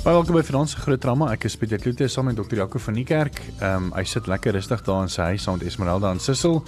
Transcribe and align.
Baie 0.00 0.14
welkom 0.16 0.38
by 0.38 0.40
Frans 0.40 0.72
se 0.72 0.78
Groot 0.80 1.00
Drama. 1.04 1.26
Ek 1.34 1.42
is 1.44 1.58
Pieter 1.60 1.76
Kloete 1.76 2.06
saam 2.08 2.30
met 2.30 2.38
Dr. 2.38 2.56
Jaco 2.56 2.80
van 2.80 2.96
die 2.96 3.02
Kerk. 3.04 3.36
Ehm 3.58 3.90
um, 3.90 3.90
hy 3.92 4.06
sit 4.08 4.30
lekker 4.32 4.54
rustig 4.56 4.80
daar 4.86 5.02
in 5.04 5.10
sy 5.12 5.26
huis 5.34 5.44
saam 5.44 5.58
met 5.58 5.66
Esmeralda 5.68 6.14
en 6.14 6.22
Sissel. 6.24 6.62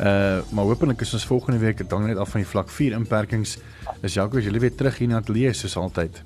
Uh 0.00 0.40
maar 0.56 0.64
hopelik 0.64 1.04
is 1.04 1.12
ons 1.12 1.26
volgende 1.28 1.60
week 1.60 1.82
dan 1.90 2.06
net 2.08 2.16
af 2.16 2.32
van 2.32 2.40
die 2.40 2.48
vlak 2.48 2.72
4 2.72 2.96
inperkings. 2.96 3.58
Is 4.00 4.16
Jaco 4.16 4.40
as 4.40 4.48
jy 4.48 4.56
weer 4.64 4.72
terug 4.72 4.96
hier 4.96 5.12
na 5.12 5.20
lees 5.28 5.60
soos 5.60 5.76
altyd. 5.76 6.22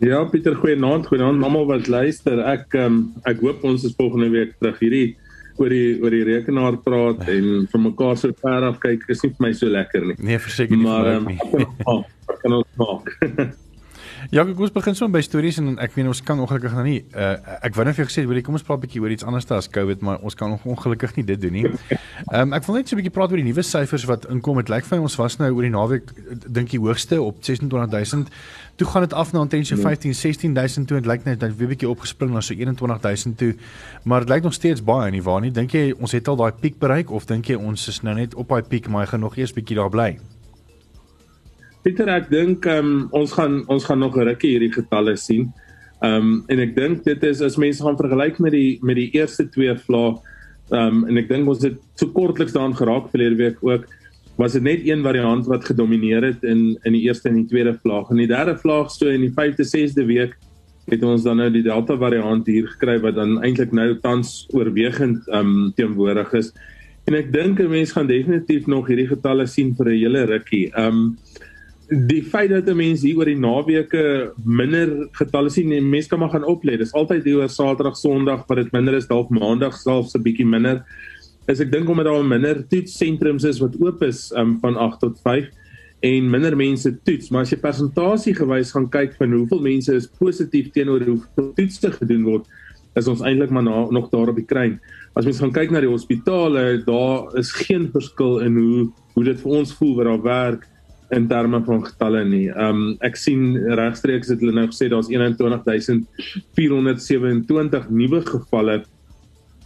Ja, 0.00 0.24
Pieter, 0.32 0.56
goeienaand, 0.56 1.12
goeienaand 1.12 1.44
almal 1.44 1.68
wat 1.74 1.92
luister. 1.92 2.40
Ek 2.48 2.72
ehm 2.72 2.88
um, 2.88 2.98
ek 3.28 3.44
hoop 3.44 3.68
ons 3.68 3.84
is 3.84 3.98
volgende 4.00 4.32
week 4.32 4.56
terug 4.56 4.80
hierdie 4.80 5.12
oor 5.60 5.68
die 5.68 6.00
oor 6.00 6.20
die 6.22 6.24
rekenaar 6.24 6.80
praat 6.80 7.28
en 7.28 7.68
vir 7.68 7.86
mekaar 7.90 8.16
so 8.16 8.32
ver 8.40 8.70
af 8.72 8.80
kyk 8.80 9.04
is 9.12 9.28
nie 9.28 9.34
vir 9.36 9.50
my 9.50 9.52
so 9.52 9.68
lekker 9.68 10.08
nie. 10.08 10.20
Nee, 10.24 10.40
verseker 10.40 10.72
nie. 10.72 10.88
Maar 10.88 11.16
ehm 11.18 11.32
um, 11.36 12.04
kan 12.40 12.62
ons 12.64 12.76
maak. 12.80 13.18
Ja, 14.30 14.42
ek 14.42 14.56
kom 14.58 14.68
begin 14.74 14.96
sommer 14.98 15.18
by 15.18 15.22
stories 15.24 15.58
en 15.62 15.78
ek 15.80 15.94
weet 15.94 16.08
ons 16.10 16.20
kan 16.26 16.40
ongelukkig 16.42 16.74
nou 16.76 16.84
nie 16.84 16.98
uh, 17.16 17.36
ek 17.64 17.76
wou 17.76 17.84
net 17.86 17.96
vir 17.96 18.04
jou 18.04 18.08
gesê, 18.10 18.24
hoorie, 18.26 18.42
kom 18.44 18.56
ons 18.58 18.64
praat 18.66 18.78
'n 18.78 18.84
bietjie 18.84 19.00
oor 19.02 19.14
iets 19.14 19.24
anders 19.24 19.46
as 19.50 19.68
COVID, 19.72 20.02
maar 20.02 20.18
ons 20.20 20.34
kan 20.34 20.52
ongelukkig 20.52 21.16
nie 21.16 21.24
dit 21.24 21.40
doen 21.40 21.52
nie. 21.52 21.64
Ehm 22.32 22.48
um, 22.48 22.52
ek 22.52 22.66
wil 22.66 22.76
net 22.76 22.88
so 22.88 22.96
'n 22.96 23.00
bietjie 23.00 23.14
praat 23.14 23.30
oor 23.30 23.40
die 23.40 23.46
nuwe 23.46 23.62
syfers 23.62 24.04
wat 24.10 24.26
inkom. 24.28 24.56
Dit 24.58 24.68
lyk 24.68 24.84
vir 24.84 24.98
my 24.98 25.02
ons 25.02 25.16
was 25.16 25.38
nou 25.38 25.50
oor 25.54 25.62
die 25.62 25.72
naweek 25.72 26.12
dink 26.46 26.70
die 26.70 26.80
hoogste 26.80 27.20
op 27.22 27.42
26000. 27.42 28.28
Toe 28.76 28.86
gaan 28.86 29.02
dit 29.02 29.12
af 29.12 29.32
na 29.32 29.40
omtrent 29.40 29.66
so 29.66 29.76
15 29.76 30.14
16000 30.14 30.86
toe 30.88 30.96
en 30.96 31.02
dit 31.02 31.10
lyk 31.10 31.24
net 31.24 31.40
dat 31.40 31.56
weer 31.56 31.68
bietjie 31.68 31.88
opgespring 31.88 32.32
na 32.32 32.40
so 32.40 32.54
21000 32.54 33.38
toe. 33.38 33.54
Maar 34.04 34.26
dit 34.26 34.28
lyk 34.28 34.42
nog 34.42 34.54
steeds 34.54 34.82
baie 34.82 35.10
nie 35.10 35.22
waar 35.22 35.40
nie. 35.40 35.50
Dink 35.50 35.72
jy 35.72 35.94
ons 35.98 36.12
het 36.12 36.28
al 36.28 36.36
daai 36.36 36.52
piek 36.52 36.78
bereik 36.78 37.10
of 37.10 37.26
dink 37.26 37.46
jy 37.46 37.56
ons 37.56 37.88
is 37.88 38.02
nou 38.02 38.14
net 38.14 38.34
op 38.34 38.48
daai 38.48 38.62
piek 38.62 38.88
maar 38.88 39.06
hy 39.06 39.10
gaan 39.10 39.20
nog 39.20 39.36
eers 39.36 39.52
bietjie 39.52 39.76
daar 39.76 39.90
bly? 39.90 40.18
Pieter, 41.88 42.10
ek 42.12 42.26
dink 42.28 42.66
um, 42.68 43.06
ons 43.16 43.30
gaan 43.32 43.62
ons 43.72 43.84
gaan 43.88 44.02
nog 44.02 44.16
'n 44.18 44.26
rukkie 44.28 44.50
hierdie 44.52 44.74
getalle 44.74 45.14
sien. 45.16 45.46
Ehm 46.04 46.16
um, 46.20 46.44
en 46.52 46.60
ek 46.60 46.74
dink 46.76 47.04
dit 47.04 47.22
is 47.24 47.40
as 47.40 47.56
mense 47.56 47.80
gaan 47.80 47.96
vergelyk 47.96 48.36
met 48.44 48.52
die 48.52 48.78
met 48.84 48.98
die 49.00 49.08
eerste 49.16 49.46
twee 49.48 49.72
vlae, 49.86 50.18
ehm 50.68 50.98
um, 50.98 51.06
en 51.08 51.16
ek 51.16 51.30
dink 51.32 51.48
ons 51.48 51.64
het 51.64 51.78
so 51.96 52.12
kortliks 52.12 52.52
daaraan 52.52 52.76
geraak 52.76 53.08
verlede 53.08 53.40
week 53.40 53.64
ook 53.64 53.88
was 54.36 54.52
dit 54.52 54.62
net 54.62 54.84
een 54.84 55.00
variant 55.02 55.48
wat 55.48 55.64
gedomeineer 55.64 56.26
het 56.28 56.44
in 56.44 56.76
in 56.84 56.92
die 56.92 57.06
eerste 57.08 57.30
en 57.30 57.40
die 57.40 57.48
tweede 57.48 57.72
vlaag. 57.80 58.10
In 58.10 58.20
die 58.20 58.28
derde 58.28 58.58
vlaag 58.58 58.90
so 58.92 59.08
in 59.08 59.24
die 59.24 59.32
5de, 59.32 59.64
6de 59.64 60.04
week 60.04 60.36
het 60.92 61.02
ons 61.02 61.24
dan 61.24 61.40
nou 61.40 61.48
die 61.50 61.64
Delta 61.64 61.96
variant 61.96 62.46
hier 62.46 62.68
gekry 62.68 62.98
wat 63.00 63.16
dan 63.16 63.40
eintlik 63.40 63.72
nou 63.72 63.94
tans 64.04 64.44
oorwegend 64.52 65.24
ehm 65.32 65.40
um, 65.40 65.72
teenwoordig 65.72 66.36
is. 66.36 66.52
En 67.08 67.16
ek 67.16 67.32
dink 67.32 67.60
'n 67.60 67.70
mens 67.70 67.96
gaan 67.96 68.06
definitief 68.06 68.66
nog 68.66 68.92
hierdie 68.92 69.08
getalle 69.08 69.46
sien 69.46 69.72
vir 69.74 69.88
'n 69.88 69.98
hele 70.04 70.24
rukkie. 70.36 70.68
Ehm 70.76 70.86
um, 70.86 71.16
die 71.88 72.22
feit 72.22 72.50
dat 72.52 72.68
mense 72.76 73.06
hier 73.06 73.20
oor 73.20 73.28
die 73.30 73.38
naweke 73.38 74.02
minder 74.44 74.90
getalle 75.16 75.50
sien, 75.52 75.70
mense 75.88 76.10
kan 76.10 76.20
maar 76.20 76.34
gaan 76.34 76.44
oplet. 76.44 76.82
Dis 76.82 76.92
altyd 76.96 77.24
hier 77.24 77.40
oor 77.40 77.52
Saterdag, 77.52 77.96
Sondag 77.96 78.44
wat 78.48 78.60
dit 78.60 78.74
minder 78.76 78.98
is, 78.98 79.08
dalk 79.08 79.30
Maandag 79.32 79.76
selfs 79.80 80.14
'n 80.14 80.22
bietjie 80.22 80.46
minder. 80.46 80.84
As 81.48 81.60
ek 81.60 81.72
dink 81.72 81.88
omdat 81.88 82.04
daar 82.04 82.24
minder 82.24 82.60
toetssentrums 82.68 83.44
is 83.44 83.60
wat 83.60 83.80
oop 83.80 84.02
is 84.02 84.32
um, 84.36 84.58
van 84.60 84.76
8 84.76 85.00
tot 85.00 85.20
5 85.24 85.48
en 86.00 86.30
minder 86.30 86.56
mense 86.56 86.92
toets, 87.04 87.30
maar 87.30 87.42
as 87.42 87.50
jy 87.50 87.58
persentasie 87.58 88.34
gewys 88.34 88.70
gaan 88.72 88.88
kyk 88.88 89.16
van 89.16 89.32
hoeveel 89.32 89.60
mense 89.60 89.94
is 89.94 90.06
positief 90.06 90.70
teenoor 90.70 91.00
hoeveel 91.00 91.52
toetse 91.56 91.90
gedoen 91.90 92.24
word, 92.24 92.44
is 92.94 93.08
ons 93.08 93.22
eintlik 93.22 93.50
maar 93.50 93.64
na, 93.64 93.90
nog 93.90 94.10
daar 94.10 94.28
op 94.28 94.36
die 94.36 94.44
kruin. 94.44 94.78
As 95.16 95.24
mens 95.24 95.40
gaan 95.40 95.52
kyk 95.52 95.70
na 95.70 95.80
die 95.80 95.88
hospitale, 95.88 96.84
daar 96.84 97.34
is 97.38 97.50
geen 97.52 97.88
verskil 97.90 98.40
in 98.40 98.56
hoe 98.56 98.90
hoe 99.14 99.24
dit 99.24 99.40
vir 99.40 99.50
ons 99.50 99.72
voel 99.74 99.96
wat 99.96 100.06
daar 100.06 100.22
werk 100.22 100.68
in 101.10 101.28
terme 101.28 101.64
van 101.64 101.86
getalle 101.86 102.24
nie. 102.24 102.48
Ehm 102.52 102.68
um, 102.68 102.96
ek 103.00 103.16
sien 103.16 103.56
regstreeks 103.56 104.28
het 104.32 104.40
hulle 104.40 104.52
nou 104.52 104.66
gesê 104.68 104.88
daar's 104.92 105.08
21427 105.08 107.88
nuwe 107.88 108.22
gevalle 108.26 108.84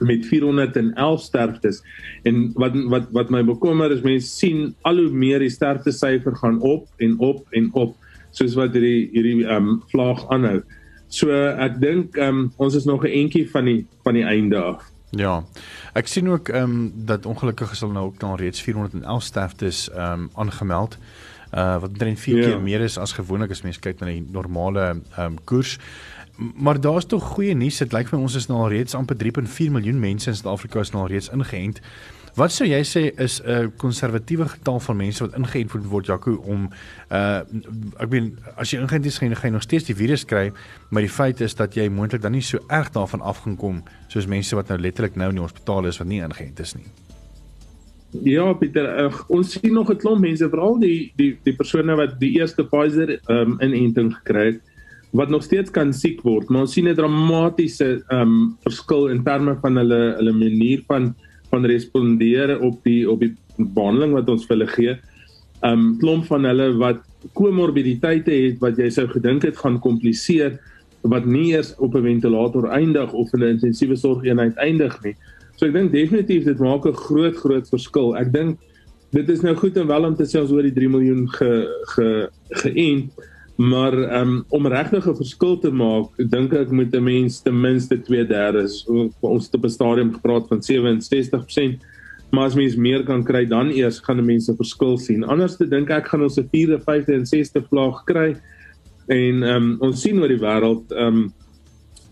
met 0.02 0.26
411 0.26 1.20
sterftes. 1.20 1.82
En 2.22 2.52
wat 2.54 2.72
wat 2.90 3.06
wat 3.10 3.30
my 3.30 3.44
bekommer 3.44 3.90
is 3.90 4.02
mense 4.06 4.28
sien 4.28 4.74
al 4.82 4.96
hoe 4.96 5.10
meer 5.10 5.38
die 5.42 5.50
sterftesyfer 5.50 6.36
gaan 6.36 6.60
op 6.60 6.86
en 6.96 7.18
op 7.18 7.46
en 7.50 7.70
op 7.72 7.96
soos 8.30 8.54
wat 8.58 8.72
hierdie 8.76 9.08
hierdie 9.12 9.46
ehm 9.46 9.68
um, 9.68 9.82
vlaag 9.92 10.28
aanhou. 10.30 10.62
So 11.08 11.30
ek 11.34 11.80
dink 11.80 12.16
ehm 12.16 12.28
um, 12.28 12.52
ons 12.56 12.74
is 12.74 12.84
nog 12.84 13.04
'n 13.04 13.14
entjie 13.24 13.50
van 13.50 13.64
die 13.64 13.86
van 14.02 14.14
die 14.14 14.24
einde 14.24 14.62
af. 14.62 14.90
Ja. 15.10 15.44
Ek 15.92 16.06
sien 16.06 16.28
ook 16.28 16.48
ehm 16.48 16.62
um, 16.62 16.92
dat 16.94 17.26
ongelukkig 17.26 17.72
is 17.72 17.80
hulle 17.80 17.92
nou 17.92 18.06
ook 18.06 18.20
dan 18.20 18.36
reeds 18.36 18.62
411 18.62 19.22
sterftes 19.22 19.90
ehm 19.90 20.12
um, 20.12 20.30
aangemeld 20.34 20.98
uh 21.52 21.78
wat 21.80 21.90
omtrent 21.90 22.20
4 22.20 22.36
ja. 22.36 22.44
keer 22.44 22.60
meer 22.60 22.80
is 22.80 22.98
as 22.98 23.12
gewoonlik 23.12 23.50
as 23.50 23.62
mens 23.62 23.78
kyk 23.78 24.00
na 24.00 24.06
die 24.06 24.24
normale 24.30 25.02
um, 25.18 25.38
koers. 25.44 25.78
Maar 26.36 26.80
daar's 26.80 27.06
tog 27.06 27.24
goeie 27.34 27.54
nuus. 27.54 27.78
Dit 27.78 27.92
lyk 27.92 28.08
vir 28.08 28.18
ons 28.18 28.34
is 28.34 28.48
nou 28.48 28.62
al 28.64 28.72
reeds 28.72 28.96
amper 28.96 29.16
3.4 29.20 29.70
miljoen 29.70 30.00
mense 30.00 30.30
in 30.30 30.36
Suid-Afrika 30.36 30.80
is 30.80 30.92
nou 30.94 31.04
al 31.04 31.12
reeds 31.12 31.28
ingeënt. 31.28 31.82
Wat 32.40 32.52
sou 32.54 32.64
jy 32.64 32.80
sê 32.88 33.02
is 33.20 33.42
'n 33.44 33.48
uh, 33.50 33.68
konservatiewe 33.76 34.48
getal 34.48 34.80
van 34.80 34.96
mense 34.96 35.20
wat 35.20 35.36
ingeënt 35.36 35.84
word 35.84 36.06
Jaco 36.06 36.40
om 36.48 36.70
uh 37.10 37.44
ek 38.00 38.08
bedoel 38.08 38.32
as 38.56 38.72
jy 38.72 38.80
ingeënt 38.80 39.06
is 39.06 39.18
gaan 39.18 39.36
jy 39.36 39.50
nog 39.50 39.62
steeds 39.62 39.84
die 39.84 39.94
virus 39.94 40.24
kry, 40.24 40.52
maar 40.88 41.02
die 41.02 41.12
feit 41.12 41.40
is 41.40 41.54
dat 41.54 41.74
jy 41.74 41.88
moontlik 41.88 42.22
dan 42.22 42.32
nie 42.32 42.42
so 42.42 42.58
erg 42.68 42.90
daarvan 42.90 43.20
af 43.20 43.44
gaan 43.44 43.56
kom 43.56 43.82
soos 44.08 44.26
mense 44.26 44.56
wat 44.56 44.68
nou 44.68 44.78
letterlik 44.78 45.16
nou 45.16 45.28
in 45.28 45.34
die 45.34 45.44
hospitaal 45.44 45.86
is 45.86 45.98
wat 45.98 46.08
nie 46.08 46.22
ingeënt 46.24 46.60
is 46.60 46.74
nie. 46.74 46.88
Ja, 48.20 48.52
Pieter, 48.52 48.84
uh, 49.06 49.20
ons 49.32 49.54
sien 49.56 49.72
nog 49.72 49.90
'n 49.90 49.96
klomp 49.96 50.20
mense, 50.20 50.48
veral 50.48 50.78
die 50.78 51.12
die 51.16 51.38
die 51.44 51.56
persone 51.56 51.96
wat 51.96 52.20
die 52.20 52.36
eerste 52.36 52.64
Pfizer 52.64 53.18
um, 53.28 53.56
inenting 53.60 54.12
gekry 54.12 54.44
het, 54.52 54.60
wat 55.12 55.28
nog 55.28 55.42
steeds 55.42 55.70
kan 55.70 55.92
siek 55.92 56.20
word, 56.22 56.48
maar 56.48 56.66
ons 56.66 56.72
sien 56.72 56.88
'n 56.88 56.94
dramatiese 56.94 58.04
um 58.12 58.56
verskil 58.64 59.08
in 59.08 59.24
terme 59.24 59.56
van 59.62 59.76
hulle 59.76 60.16
hulle 60.18 60.32
manier 60.32 60.82
van 60.88 61.14
van 61.50 61.64
respondeer 61.64 62.60
op 62.60 62.84
die 62.84 63.08
op 63.10 63.20
die 63.20 63.34
behandeling 63.56 64.12
wat 64.12 64.28
ons 64.28 64.44
vir 64.46 64.56
hulle 64.56 64.70
gee. 64.76 64.96
Um 65.64 65.98
klomp 65.98 66.26
van 66.26 66.44
hulle 66.44 66.76
wat 66.76 67.00
komorbiditeite 67.32 68.32
het 68.32 68.60
wat 68.60 68.76
jy 68.76 68.90
sou 68.90 69.06
gedink 69.08 69.42
het 69.42 69.56
gaan 69.56 69.80
kompliseer 69.80 70.58
wat 71.02 71.24
nie 71.24 71.52
eers 71.52 71.74
op 71.78 71.94
'n 71.94 72.02
ventilator 72.02 72.68
eindig 72.68 73.12
of 73.12 73.32
in 73.32 73.40
'n 73.40 73.56
intensiewe 73.56 73.96
sorgeenheid 73.96 74.56
eindig 74.56 75.02
nie. 75.02 75.16
So 75.62 75.68
ek 75.70 75.76
dink 75.76 75.92
definitief 75.94 76.42
dit 76.42 76.58
maak 76.58 76.88
'n 76.90 76.96
groot 77.06 77.36
groot 77.38 77.68
verskil. 77.70 78.16
Ek 78.18 78.32
dink 78.34 78.58
dit 79.14 79.28
is 79.30 79.42
nou 79.46 79.54
goed 79.54 79.76
en 79.78 79.86
wel 79.86 80.04
om 80.08 80.16
te 80.18 80.26
sê 80.26 80.40
ons 80.40 80.50
oor 80.50 80.66
die 80.66 80.74
3 80.74 80.88
miljoen 80.90 81.28
ge 81.30 81.50
ge 81.94 82.06
geënt, 82.64 83.12
maar 83.62 83.94
um, 83.94 84.44
om 84.50 84.66
regtig 84.66 85.06
'n 85.06 85.14
verskil 85.14 85.60
te 85.62 85.70
maak, 85.70 86.10
dink 86.18 86.52
ek 86.52 86.72
moet 86.72 86.92
'n 86.92 87.04
mens 87.04 87.42
ten 87.42 87.54
minste 87.54 87.94
2/3 87.94 88.82
ons 89.22 89.46
het 89.46 89.54
op 89.54 89.64
'n 89.64 89.70
stadium 89.70 90.12
gepraat 90.12 90.48
van 90.48 90.62
67%, 90.62 91.78
maar 92.32 92.46
as 92.46 92.56
mens 92.56 92.74
meer 92.74 93.04
kan 93.04 93.22
kry 93.22 93.46
dan 93.46 93.70
eers 93.70 94.00
gaan 94.02 94.18
mense 94.26 94.50
'n 94.50 94.56
verskil 94.56 94.98
sien. 94.98 95.22
Anders 95.22 95.56
te 95.56 95.68
dink 95.68 95.90
ek 95.90 96.08
gaan 96.08 96.22
ons 96.22 96.38
'n 96.38 96.48
4de, 96.50 96.80
5de 96.82 97.14
en 97.14 97.26
6de 97.26 97.62
vlaag 97.70 98.02
kry 98.04 98.34
en 99.06 99.42
um, 99.44 99.76
ons 99.80 100.00
sien 100.00 100.18
oor 100.18 100.28
die 100.28 100.42
wêreld 100.42 100.90
um, 100.90 101.32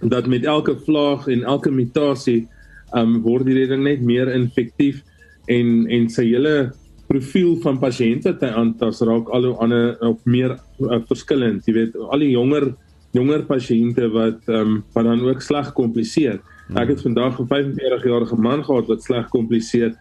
dat 0.06 0.28
met 0.28 0.44
elke 0.44 0.76
vlaag 0.86 1.26
en 1.26 1.42
elke 1.42 1.70
mutasie 1.70 2.46
um, 2.94 3.20
word 3.22 3.46
die 3.46 3.58
redding 3.58 3.82
net 3.84 4.00
meer 4.02 4.30
infektief 4.34 5.02
en 5.48 5.86
en 5.90 6.08
sy 6.08 6.26
hele 6.30 6.72
profiel 7.10 7.56
van 7.64 7.80
pasiënte 7.82 8.36
te 8.38 8.50
aantas 8.54 9.02
raak 9.02 9.28
al 9.34 9.50
hoe 9.50 9.56
ander 9.64 9.96
of 10.06 10.20
meer 10.24 10.54
uh, 10.54 11.00
verskillend. 11.08 11.66
Jy 11.66 11.74
weet 11.74 11.96
al 11.96 12.22
die 12.22 12.34
jonger 12.36 12.72
jonger 13.12 13.42
pasiënte 13.48 14.06
wat 14.14 14.46
um, 14.48 14.84
wat 14.94 15.04
dan 15.04 15.24
ook 15.26 15.42
sleg 15.42 15.72
kompliseer 15.74 16.38
ek 16.78 16.88
het 16.88 17.00
vandag 17.02 17.40
'n 17.40 17.46
45 17.46 18.04
jarige 18.04 18.36
man 18.36 18.64
gehad 18.64 18.86
wat 18.86 19.02
sleg 19.02 19.28
kompliseer 19.28 19.94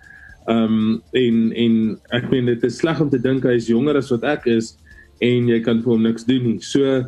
um, 0.48 1.02
en 1.12 1.52
en 1.54 2.00
ek 2.10 2.30
meen 2.30 2.46
dit 2.46 2.64
is 2.64 2.78
sleg 2.78 3.02
om 3.02 3.10
te 3.10 3.18
dink 3.22 3.44
hy 3.44 3.56
is 3.58 3.68
jonger 3.68 3.98
as 3.98 4.10
wat 4.10 4.24
ek 4.24 4.46
is 4.46 4.78
en 5.20 5.48
jy 5.48 5.60
kan 5.60 5.82
vir 5.82 5.92
hom 5.92 6.04
niks 6.04 6.24
doen 6.24 6.44
nie. 6.44 6.60
So 6.62 7.04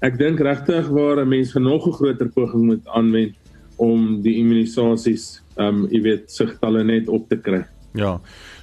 ek 0.00 0.18
dink 0.18 0.40
regtig 0.40 0.88
waar 0.88 1.20
'n 1.20 1.28
mens 1.28 1.52
genoeg 1.52 1.86
'n 1.86 1.92
groter 1.92 2.28
poging 2.28 2.64
moet 2.64 2.86
aanwend 2.86 3.34
om 3.80 4.20
die 4.24 4.38
immunisasies 4.42 5.40
ehm 5.56 5.84
um, 5.84 5.86
jy 5.90 6.00
weet 6.04 6.32
sigtalle 6.32 6.84
net 6.86 7.08
op 7.08 7.28
te 7.28 7.38
kry. 7.40 7.64
Ja. 7.98 8.20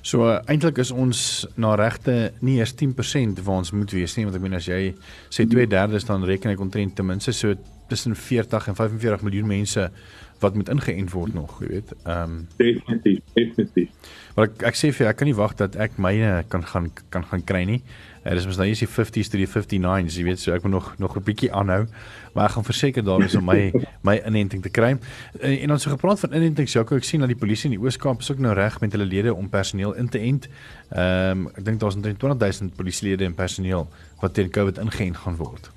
So 0.07 0.23
uh, 0.23 0.37
eintlik 0.47 0.79
is 0.79 0.93
ons 0.95 1.19
na 1.59 1.73
regte 1.75 2.31
nie 2.45 2.57
eers 2.61 2.73
10% 2.79 3.41
waar 3.43 3.63
ons 3.63 3.73
moet 3.75 3.91
wees 3.91 4.15
nie 4.15 4.23
want 4.27 4.37
ek 4.37 4.45
meen 4.45 4.55
as 4.55 4.69
jy 4.69 4.93
sê 5.33 5.43
2/3 5.43 6.07
dan 6.07 6.23
reken 6.23 6.53
ek 6.53 6.63
omtrent 6.63 6.95
ten 6.95 7.09
minste 7.09 7.33
so 7.35 7.55
tussen 7.89 8.15
40 8.15 8.69
en 8.71 8.75
45 8.75 9.25
miljoen 9.27 9.47
mense 9.47 9.89
wat 10.39 10.55
moet 10.55 10.69
ingeënt 10.69 11.11
word 11.11 11.33
nog, 11.33 11.59
jy 11.61 11.67
weet. 11.67 11.93
Ehm 12.03 12.21
um, 12.23 12.47
definitief, 12.57 13.19
definitief. 13.33 13.89
Maar 14.35 14.49
ek 14.49 14.67
ek 14.69 14.77
sê 14.77 14.91
vir 14.91 15.05
jou, 15.05 15.09
ek 15.09 15.17
kan 15.17 15.27
nie 15.29 15.37
wag 15.37 15.55
dat 15.57 15.75
ek 15.75 15.97
myne 15.97 16.43
kan 16.51 16.65
gaan 16.65 16.91
kan 17.13 17.25
gaan 17.25 17.43
kry 17.43 17.63
nie. 17.65 17.81
Uh, 18.21 18.35
dis 18.37 18.45
mos 18.45 18.59
nou 18.59 18.67
is 18.69 18.83
die 18.83 18.89
50s 18.89 19.31
tot 19.31 19.39
die 19.39 19.47
59s, 19.81 20.17
jy 20.19 20.25
weet, 20.27 20.41
so 20.41 20.53
ek 20.53 20.65
moet 20.67 20.75
nog 20.75 20.91
nog 21.01 21.15
'n 21.17 21.23
bietjie 21.23 21.51
aanhou, 21.51 21.87
maar 22.33 22.45
ek 22.45 22.57
gaan 22.57 22.67
verseker 22.67 23.03
daar 23.03 23.23
is 23.23 23.35
om 23.35 23.45
my 23.45 23.71
my 24.09 24.17
inenting 24.25 24.61
te 24.61 24.69
kry. 24.69 24.97
En, 25.39 25.57
en 25.57 25.71
ons 25.71 25.83
het 25.83 25.93
gepraat 25.93 26.19
van 26.19 26.33
inentings, 26.33 26.73
Jaco, 26.73 26.95
ek 26.95 27.03
sien 27.03 27.19
dat 27.19 27.29
die 27.29 27.39
polisie 27.39 27.71
in 27.71 27.79
die 27.79 27.83
Oos-Kaap 27.83 28.19
is 28.19 28.31
ook 28.31 28.39
nou 28.39 28.53
reg 28.53 28.79
met 28.81 28.91
hulle 28.91 29.05
lede 29.05 29.33
om 29.33 29.49
personeel 29.49 29.93
in 29.93 30.09
te 30.09 30.19
ent. 30.19 30.49
Ehm 30.91 31.47
um, 31.47 31.47
ek 31.55 31.65
dink 31.65 31.79
daar's 31.79 31.95
omtrent 31.95 32.19
20000 32.19 32.75
polisielede 32.75 33.25
en 33.25 33.33
personeel 33.33 33.87
wat 34.21 34.33
teen 34.33 34.49
COVID 34.49 34.77
ingeënt 34.77 35.17
gaan 35.17 35.35
word. 35.35 35.71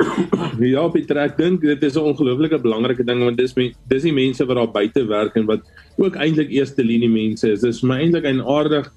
Ja, 0.74 0.84
Pieter, 0.92 1.18
ek 1.20 1.36
dink 1.38 1.64
dit 1.64 1.82
is 1.84 1.96
'n 1.96 2.08
ongelooflike 2.12 2.58
belangrike 2.62 3.04
ding 3.04 3.22
want 3.24 3.36
dis 3.36 3.54
dis 3.54 4.02
die 4.02 4.14
mense 4.14 4.44
wat 4.46 4.56
daar 4.56 4.72
buite 4.72 5.04
werk 5.08 5.36
en 5.36 5.46
wat 5.46 5.62
ook 5.98 6.16
eintlik 6.16 6.50
eerste 6.50 6.84
linie 6.84 7.10
mense 7.10 7.50
is. 7.50 7.60
Dis 7.60 7.82
maar 7.82 8.00
eintlik 8.00 8.24
eienaardig 8.24 8.90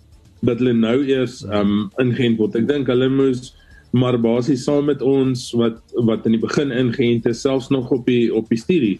dat 0.43 0.59
hulle 0.59 0.73
nou 0.73 1.03
eers 1.07 1.43
um 1.43 1.89
ingeënt 2.01 2.39
word. 2.39 2.55
Ek 2.55 2.67
dink 2.67 2.87
hulle 2.87 3.09
moes 3.09 3.53
maar 3.93 4.17
basies 4.17 4.63
saam 4.65 4.87
met 4.89 5.01
ons 5.05 5.51
wat 5.53 5.77
wat 6.07 6.25
in 6.25 6.37
die 6.37 6.41
begin 6.41 6.71
ingeënt 6.71 7.27
is, 7.29 7.43
selfs 7.45 7.69
nog 7.69 7.91
op 7.91 8.05
die 8.05 8.33
op 8.33 8.49
die 8.49 8.59
studie 8.59 8.97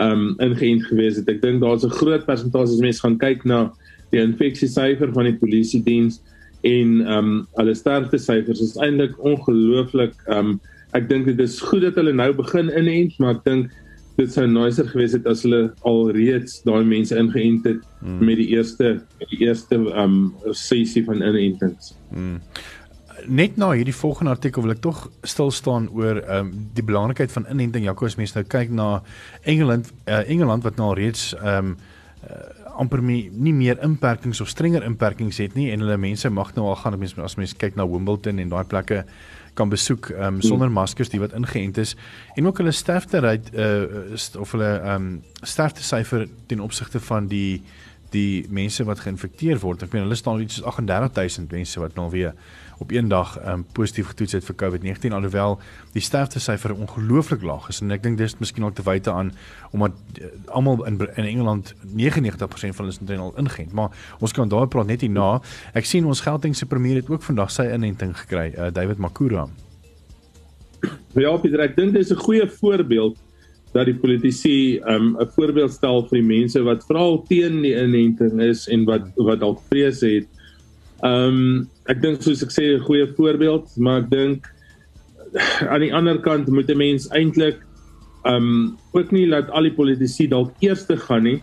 um 0.00 0.36
ingeënt 0.40 0.86
gewees 0.90 1.16
het. 1.20 1.28
Ek 1.28 1.42
dink 1.42 1.60
daar's 1.64 1.84
'n 1.84 1.98
groot 1.98 2.26
persentasie 2.26 2.76
as 2.76 2.84
mense 2.84 3.00
gaan 3.00 3.18
kyk 3.18 3.44
na 3.44 3.72
die 4.12 4.20
infeksie 4.20 4.68
syfer 4.68 5.12
van 5.12 5.24
die 5.24 5.38
polisie 5.40 5.82
diens 5.82 6.20
en 6.62 7.00
um 7.06 7.46
hulle 7.56 7.74
sterfte 7.74 8.18
syfers 8.18 8.60
is 8.60 8.76
eintlik 8.76 9.16
ongelooflik 9.18 10.14
um 10.28 10.60
ek 10.96 11.10
dink 11.10 11.28
dit 11.28 11.40
is 11.44 11.58
goed 11.60 11.84
dat 11.84 11.98
hulle 12.00 12.14
nou 12.16 12.30
begin 12.36 12.70
inent, 12.72 13.18
maar 13.22 13.36
ek 13.36 13.44
dink 13.46 13.74
dit 14.16 14.32
sou 14.32 14.46
nicer 14.48 14.88
gewees 14.88 15.12
het 15.16 15.26
as 15.28 15.42
hulle 15.44 15.66
al 15.88 16.06
reeds 16.16 16.62
daai 16.64 16.84
mense 16.88 17.16
ingeënt 17.16 17.68
het 17.68 17.82
hmm. 18.00 18.22
met 18.24 18.40
die 18.40 18.48
eerste 18.54 18.96
die 19.26 19.42
eerste 19.44 19.78
um 19.92 20.34
sessie 20.56 21.04
van 21.04 21.20
inentings. 21.24 21.92
Hmm. 22.14 22.40
Net 23.26 23.56
nou 23.60 23.72
hierdie 23.74 23.96
volgende 23.96 24.32
artikel 24.36 24.64
wil 24.64 24.72
ek 24.76 24.82
tog 24.84 25.06
stil 25.26 25.52
staan 25.52 25.90
oor 25.92 26.22
um 26.38 26.52
die 26.76 26.84
belangrikheid 26.86 27.32
van 27.34 27.48
inenting. 27.52 27.84
Jakobus 27.88 28.16
mense 28.20 28.38
nou 28.38 28.46
kyk 28.48 28.72
na 28.72 29.02
Engeland 29.44 29.92
uh, 30.06 30.22
Engeland 30.24 30.64
wat 30.64 30.80
nou 30.80 30.94
reeds 30.96 31.34
um 31.42 31.74
uh, 32.24 32.55
amper 32.80 33.02
nie, 33.02 33.30
nie 33.32 33.54
meer 33.56 33.80
inperkings 33.84 34.40
of 34.40 34.50
strenger 34.52 34.84
inperkings 34.86 35.40
het 35.42 35.56
nie 35.58 35.70
en 35.72 35.82
hulle 35.84 35.96
mense 36.00 36.30
mag 36.30 36.54
nou 36.56 36.68
al 36.70 36.78
gaan 36.80 36.98
as 37.24 37.36
mense 37.36 37.56
kyk 37.56 37.76
na 37.76 37.86
Wimbledon 37.88 38.38
en 38.42 38.52
daai 38.52 38.64
plekke 38.64 39.04
kan 39.56 39.72
besoek 39.72 40.10
um, 40.20 40.40
sonder 40.44 40.70
maskers 40.70 41.08
die 41.12 41.20
wat 41.20 41.34
ingeënt 41.36 41.80
is 41.80 41.94
en 42.36 42.46
ook 42.46 42.60
hulle 42.60 42.74
sterfte 42.76 43.22
rate 43.24 43.52
uh, 43.56 44.40
of 44.40 44.52
hulle 44.52 44.72
um, 44.92 45.10
sterfte 45.42 45.84
syfer 45.86 46.26
ten 46.46 46.60
opsigte 46.60 47.00
van 47.00 47.30
die 47.32 47.62
die 48.10 48.46
mense 48.50 48.84
wat 48.84 49.00
geïnfekteer 49.00 49.58
word. 49.62 49.82
Ek 49.82 49.92
meen 49.92 50.02
hulle 50.06 50.18
staan 50.18 50.40
iets 50.40 50.60
soos 50.60 50.66
38000 50.66 51.50
mense 51.50 51.80
wat 51.80 51.94
nou 51.94 52.10
weer 52.10 52.34
op 52.78 52.90
een 52.92 53.08
dag 53.08 53.38
um, 53.48 53.64
positief 53.72 54.06
getoets 54.06 54.32
het 54.36 54.44
vir 54.44 54.56
COVID-19 54.60 55.14
alhoewel 55.16 55.56
die 55.94 56.02
sterfte 56.04 56.40
syfer 56.40 56.74
ongelooflik 56.74 57.42
laag 57.42 57.70
is 57.72 57.80
en 57.80 57.94
ek 57.94 58.02
dink 58.04 58.18
dis 58.20 58.36
miskien 58.38 58.66
ook 58.68 58.76
te 58.76 58.84
wyte 58.84 59.10
aan 59.12 59.32
omdat 59.72 59.96
uh, 60.20 60.28
almal 60.52 60.84
in 60.84 61.00
in 61.16 61.24
Engeland 61.24 61.74
99% 61.96 62.76
van 62.76 62.84
hulle 62.84 62.92
is 62.92 63.18
al 63.18 63.32
ingeënt. 63.36 63.72
Maar 63.72 64.16
ons 64.20 64.32
kan 64.32 64.48
daar 64.48 64.68
praat 64.68 64.86
net 64.86 65.00
hierna. 65.00 65.40
Ek 65.72 65.88
sien 65.88 66.04
ons 66.04 66.20
Gautengse 66.20 66.66
premier 66.66 67.00
het 67.00 67.08
ook 67.10 67.22
vandag 67.22 67.50
sy 67.50 67.68
inenting 67.72 68.16
gekry, 68.18 68.52
uh, 68.56 68.68
David 68.72 68.98
Makura. 68.98 69.48
Ja, 71.16 71.32
Pieter, 71.40 71.62
ek 71.64 71.76
dink 71.76 71.94
dis 71.94 72.12
'n 72.12 72.20
goeie 72.20 72.48
voorbeeld 72.48 73.16
dat 73.76 73.90
die 73.90 73.98
politici 74.00 74.80
um 74.88 75.16
'n 75.20 75.28
voorbeeld 75.36 75.72
stel 75.72 76.02
vir 76.08 76.20
die 76.20 76.28
mense 76.28 76.62
wat 76.64 76.84
veral 76.88 77.22
teen 77.28 77.60
die 77.62 77.76
inenting 77.76 78.40
is 78.40 78.66
en 78.72 78.84
wat 78.88 79.04
wat 79.16 79.40
dalk 79.40 79.60
vrees 79.70 80.00
het. 80.00 80.26
Um 81.04 81.68
ek 81.92 82.00
dink 82.02 82.22
soos 82.22 82.42
ek 82.42 82.52
sê 82.52 82.64
'n 82.76 82.86
goeie 82.88 83.06
voorbeeld, 83.16 83.68
maar 83.76 84.02
ek 84.02 84.10
dink 84.10 84.46
aan 85.72 85.84
die 85.84 85.92
ander 85.94 86.18
kant 86.18 86.48
moet 86.48 86.70
'n 86.70 86.78
mens 86.78 87.08
eintlik 87.12 87.60
um 88.24 88.76
ook 88.92 89.12
nie 89.12 89.26
laat 89.26 89.50
al 89.50 89.68
die 89.68 89.76
politici 89.76 90.26
dalk 90.26 90.54
eers 90.60 90.86
te 90.86 90.96
gaan 90.96 91.24
nie. 91.24 91.42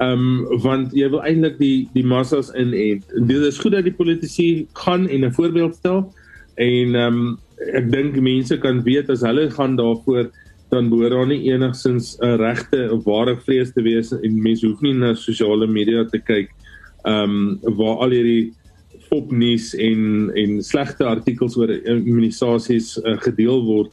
Um 0.00 0.46
want 0.62 0.92
jy 0.92 1.10
wil 1.10 1.22
eintlik 1.22 1.58
die 1.58 1.88
die 1.94 2.06
massas 2.06 2.50
inent. 2.54 3.04
Dit 3.28 3.42
is 3.44 3.58
goed 3.58 3.72
dat 3.72 3.84
die 3.84 3.94
politici 3.94 4.66
gaan 4.72 5.08
en 5.08 5.24
'n 5.24 5.32
voorbeeld 5.32 5.74
stel 5.76 6.12
en 6.56 6.94
um 6.94 7.38
ek 7.74 7.90
dink 7.90 8.16
mense 8.16 8.56
kan 8.58 8.82
weet 8.82 9.10
as 9.10 9.22
hulle 9.22 9.50
gaan 9.50 9.76
daarvoor 9.76 10.30
dan 10.72 10.88
behoort 10.88 11.10
daar 11.10 11.26
nie 11.26 11.52
enigsins 11.52 12.16
'n 12.20 12.36
regte 12.40 12.88
of 12.92 13.04
ware 13.04 13.36
vrees 13.36 13.72
te 13.72 13.82
wees 13.82 14.12
en 14.12 14.42
mense 14.42 14.66
hoef 14.66 14.80
nie 14.80 14.94
na 14.94 15.14
sosiale 15.14 15.66
media 15.66 16.04
te 16.04 16.18
kyk 16.18 16.50
ehm 17.04 17.60
um, 17.64 17.76
waar 17.76 17.96
al 17.96 18.10
hierdie 18.10 18.52
fopnuus 19.08 19.74
en 19.74 20.30
en 20.34 20.62
slegte 20.62 21.04
artikels 21.04 21.56
oor 21.56 21.70
immunisasies 21.70 22.96
uh, 22.98 23.18
gedeel 23.20 23.64
word. 23.64 23.90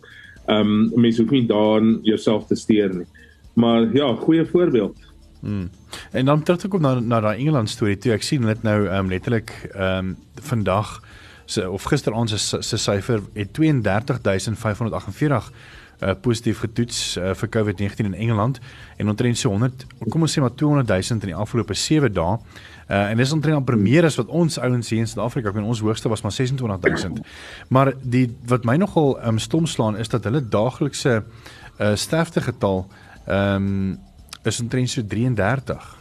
Ehm 0.48 0.60
um, 0.60 0.92
mense 0.96 1.22
hoef 1.22 1.32
nie 1.32 1.48
daarin 1.48 2.00
jouself 2.04 2.48
te 2.48 2.56
steur 2.56 2.96
nie. 2.96 3.08
Maar 3.54 3.94
ja, 3.94 4.14
goeie 4.16 4.46
voorbeeld. 4.46 4.98
Hmm. 5.42 5.70
En 6.12 6.26
dan 6.26 6.44
terug 6.44 6.60
te 6.60 6.68
kom 6.68 6.82
na 6.82 7.00
na 7.00 7.20
daai 7.20 7.40
Engeland 7.40 7.70
storie 7.70 7.98
toe. 7.98 8.12
Ek 8.14 8.24
sien 8.24 8.46
dit 8.46 8.64
nou 8.64 8.86
ehm 8.88 9.06
um, 9.06 9.10
letterlik 9.10 9.52
ehm 9.74 9.98
um, 9.98 10.16
vandag 10.42 11.02
se 11.46 11.70
of 11.70 11.84
gisteraand 11.84 12.30
se 12.30 12.62
se 12.62 12.78
syfer 12.78 13.22
het 13.34 13.54
32548 13.54 15.52
uh, 16.02 16.14
positief 16.22 16.60
getoets 16.60 17.18
uh, 17.18 17.34
vir 17.38 17.50
COVID-19 17.50 18.10
in 18.12 18.14
Engeland 18.14 18.60
en 18.98 19.10
omtrent 19.10 19.38
so 19.38 19.50
100 19.50 19.86
kom 20.10 20.22
ons 20.22 20.34
sê 20.34 20.42
maar 20.42 20.56
200 20.56 20.88
000 20.88 21.22
in 21.22 21.32
die 21.34 21.36
afgelope 21.36 21.74
7 21.74 22.14
dae. 22.14 22.38
Uh, 22.92 23.10
en 23.10 23.18
dis 23.18 23.32
omtrent 23.32 23.56
amper 23.56 23.78
meer 23.80 24.06
as 24.06 24.18
wat 24.20 24.28
ons 24.28 24.58
ouens 24.60 24.90
hier 24.90 25.00
in 25.00 25.08
Suid-Afrika, 25.08 25.54
meen 25.56 25.70
ons 25.70 25.80
hoogste 25.80 26.10
was 26.12 26.24
maar 26.26 26.36
26 26.36 27.06
000. 27.06 27.24
Maar 27.70 27.94
die 28.02 28.26
wat 28.50 28.66
my 28.68 28.76
nogal 28.82 29.16
um, 29.24 29.40
stom 29.40 29.66
slaan 29.66 29.98
is 29.98 30.12
dat 30.12 30.28
hulle 30.28 30.44
daaglikse 30.44 31.22
uh, 31.22 31.96
sterftegetal 31.96 32.86
ehm 33.28 33.56
um, 33.56 34.00
is 34.44 34.58
omtrent 34.60 34.90
so 34.90 35.04
33. 35.06 35.98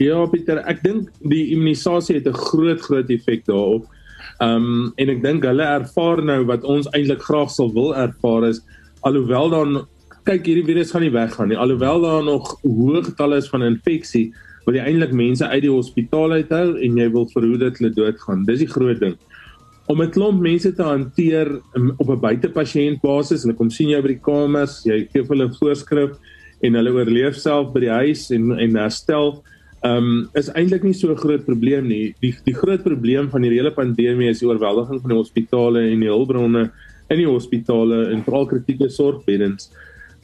Ja, 0.00 0.16
Pieter, 0.26 0.62
ek 0.64 0.80
dink 0.82 1.10
die 1.22 1.52
immunisasie 1.52 2.16
het 2.16 2.26
'n 2.26 2.34
groot 2.34 2.80
groot 2.80 3.10
effek 3.10 3.44
daarop. 3.46 3.84
Ehm 4.42 4.64
um, 4.64 4.92
en 4.96 5.10
ek 5.10 5.22
dink 5.22 5.44
hulle 5.44 5.62
ervaar 5.62 6.22
nou 6.22 6.40
wat 6.44 6.64
ons 6.64 6.88
eintlik 6.92 7.22
graag 7.22 7.50
sal 7.50 7.70
wil 7.72 7.94
ervaar 7.94 8.48
is 8.48 8.62
alhoewel 9.06 9.50
dan 9.52 9.84
kyk 10.24 10.46
hierdie 10.48 10.64
virus 10.64 10.92
gaan 10.94 11.04
nie 11.04 11.12
weggaan 11.12 11.50
nie. 11.52 11.58
Alhoewel 11.60 12.00
daar 12.00 12.24
nog 12.24 12.54
hoë 12.64 13.04
getalle 13.10 13.38
is 13.42 13.48
van 13.52 13.66
infeksie, 13.66 14.30
wil 14.64 14.78
jy 14.78 14.86
eintlik 14.88 15.12
mense 15.12 15.44
uit 15.44 15.62
die 15.66 15.72
hospitaal 15.72 16.38
uithou 16.38 16.66
en 16.80 17.00
jy 17.00 17.08
wil 17.12 17.26
verhoed 17.34 17.60
dat 17.60 17.80
hulle 17.80 17.92
doodgaan. 17.92 18.46
Dis 18.48 18.62
die 18.64 18.70
groot 18.70 19.00
ding. 19.02 19.18
Om 19.92 20.00
'n 20.00 20.10
klomp 20.10 20.40
mense 20.40 20.72
te 20.72 20.82
hanteer 20.82 21.60
op 21.98 22.08
'n 22.08 22.20
buitepasiënt 22.20 23.02
basis, 23.02 23.42
hulle 23.44 23.54
kom 23.54 23.70
sien 23.70 23.90
jou 23.90 24.00
by 24.00 24.08
die 24.08 24.24
kamers, 24.24 24.82
jy 24.84 25.06
gee 25.12 25.22
hulle 25.28 25.52
voorskrif 25.60 26.16
en 26.62 26.74
hulle 26.74 26.92
oorleef 26.92 27.36
self 27.36 27.72
by 27.74 27.80
die 27.80 27.92
huis 27.92 28.30
en 28.30 28.58
en 28.58 28.76
herstel 28.76 29.42
ehm 29.84 29.96
um, 29.96 30.28
is 30.32 30.48
eintlik 30.56 30.82
nie 30.82 30.94
so 30.96 31.12
'n 31.12 31.20
groot 31.20 31.44
probleem 31.44 31.86
nie. 31.86 32.14
Die 32.20 32.34
die 32.44 32.54
groot 32.56 32.82
probleem 32.82 33.28
van 33.30 33.42
hierdie 33.42 33.60
hele 33.60 33.72
pandemie 33.72 34.30
is 34.30 34.40
die 34.40 34.48
oorweldiging 34.48 35.00
van 35.00 35.10
die 35.12 35.18
hospitale 35.18 35.82
en 35.90 36.00
die 36.00 36.08
hulpbronne 36.08 36.70
in 37.10 37.18
die 37.20 37.28
hospitale 37.28 38.06
en 38.12 38.22
veral 38.24 38.46
kritieke 38.46 38.88
sorgbeddens. 38.88 39.68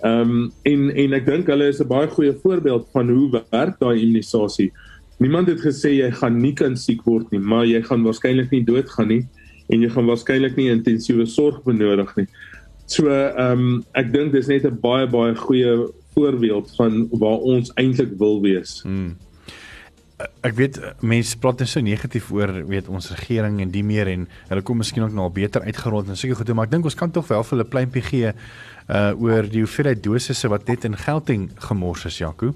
Ehm 0.01 0.31
um, 0.31 0.53
en 0.65 0.89
en 0.97 1.13
ek 1.13 1.27
dink 1.27 1.53
hulle 1.53 1.69
is 1.69 1.81
'n 1.81 1.89
baie 1.89 2.09
goeie 2.09 2.33
voorbeeld 2.33 2.89
van 2.93 3.09
hoe 3.11 3.45
werk 3.51 3.77
daai 3.79 4.01
immunisasie. 4.01 4.73
Niemand 5.19 5.49
het 5.49 5.61
gesê 5.61 5.93
jy 5.93 6.11
gaan 6.11 6.41
nie 6.41 6.55
kan 6.55 6.77
siek 6.77 7.05
word 7.05 7.31
nie, 7.31 7.41
maar 7.41 7.67
jy 7.67 7.83
gaan 7.83 8.03
waarskynlik 8.03 8.51
nie 8.51 8.65
doodgaan 8.65 9.09
nie 9.09 9.25
en 9.69 9.83
jy 9.83 9.91
gaan 9.91 10.07
waarskynlik 10.07 10.57
nie 10.57 10.71
intensiewe 10.73 11.27
sorg 11.27 11.63
benodig 11.65 12.17
nie. 12.17 12.29
So 12.87 13.09
ehm 13.09 13.53
um, 13.53 13.85
ek 13.93 14.13
dink 14.13 14.33
dis 14.33 14.49
net 14.49 14.65
'n 14.65 14.81
baie 14.81 15.07
baie 15.07 15.35
goeie 15.35 15.91
voorbeeld 16.15 16.77
van 16.77 17.09
waar 17.13 17.41
ons 17.45 17.73
eintlik 17.77 18.17
wil 18.17 18.41
wees. 18.41 18.81
Hmm 18.83 19.19
ek 20.43 20.55
weet 20.57 20.79
mense 21.01 21.39
praat 21.41 21.63
net 21.63 21.69
so 21.69 21.81
negatief 21.81 22.31
oor 22.33 22.53
weet 22.69 22.89
ons 22.89 23.11
regering 23.13 23.61
en 23.61 23.71
die 23.73 23.85
meer 23.87 24.09
en 24.09 24.27
hulle 24.49 24.65
kom 24.67 24.81
miskien 24.83 25.05
ook 25.05 25.15
nou 25.17 25.29
al 25.29 25.37
beter 25.37 25.65
uitgerol 25.65 26.05
en 26.05 26.17
seker 26.17 26.37
goed 26.37 26.53
maar 26.55 26.69
ek 26.69 26.75
dink 26.75 26.89
ons 26.89 26.99
kan 26.99 27.13
tog 27.13 27.29
wel 27.29 27.45
vir 27.45 27.57
hulle 27.57 27.69
pleintjie 27.75 28.05
gee 28.09 28.33
uh 28.91 29.13
oor 29.23 29.47
die 29.47 29.63
hoeveelheid 29.63 30.03
dosisse 30.03 30.49
wat 30.51 30.67
net 30.69 30.85
in 30.89 30.97
Gauteng 30.99 31.51
gemors 31.69 32.07
is 32.09 32.19
Jaco. 32.19 32.55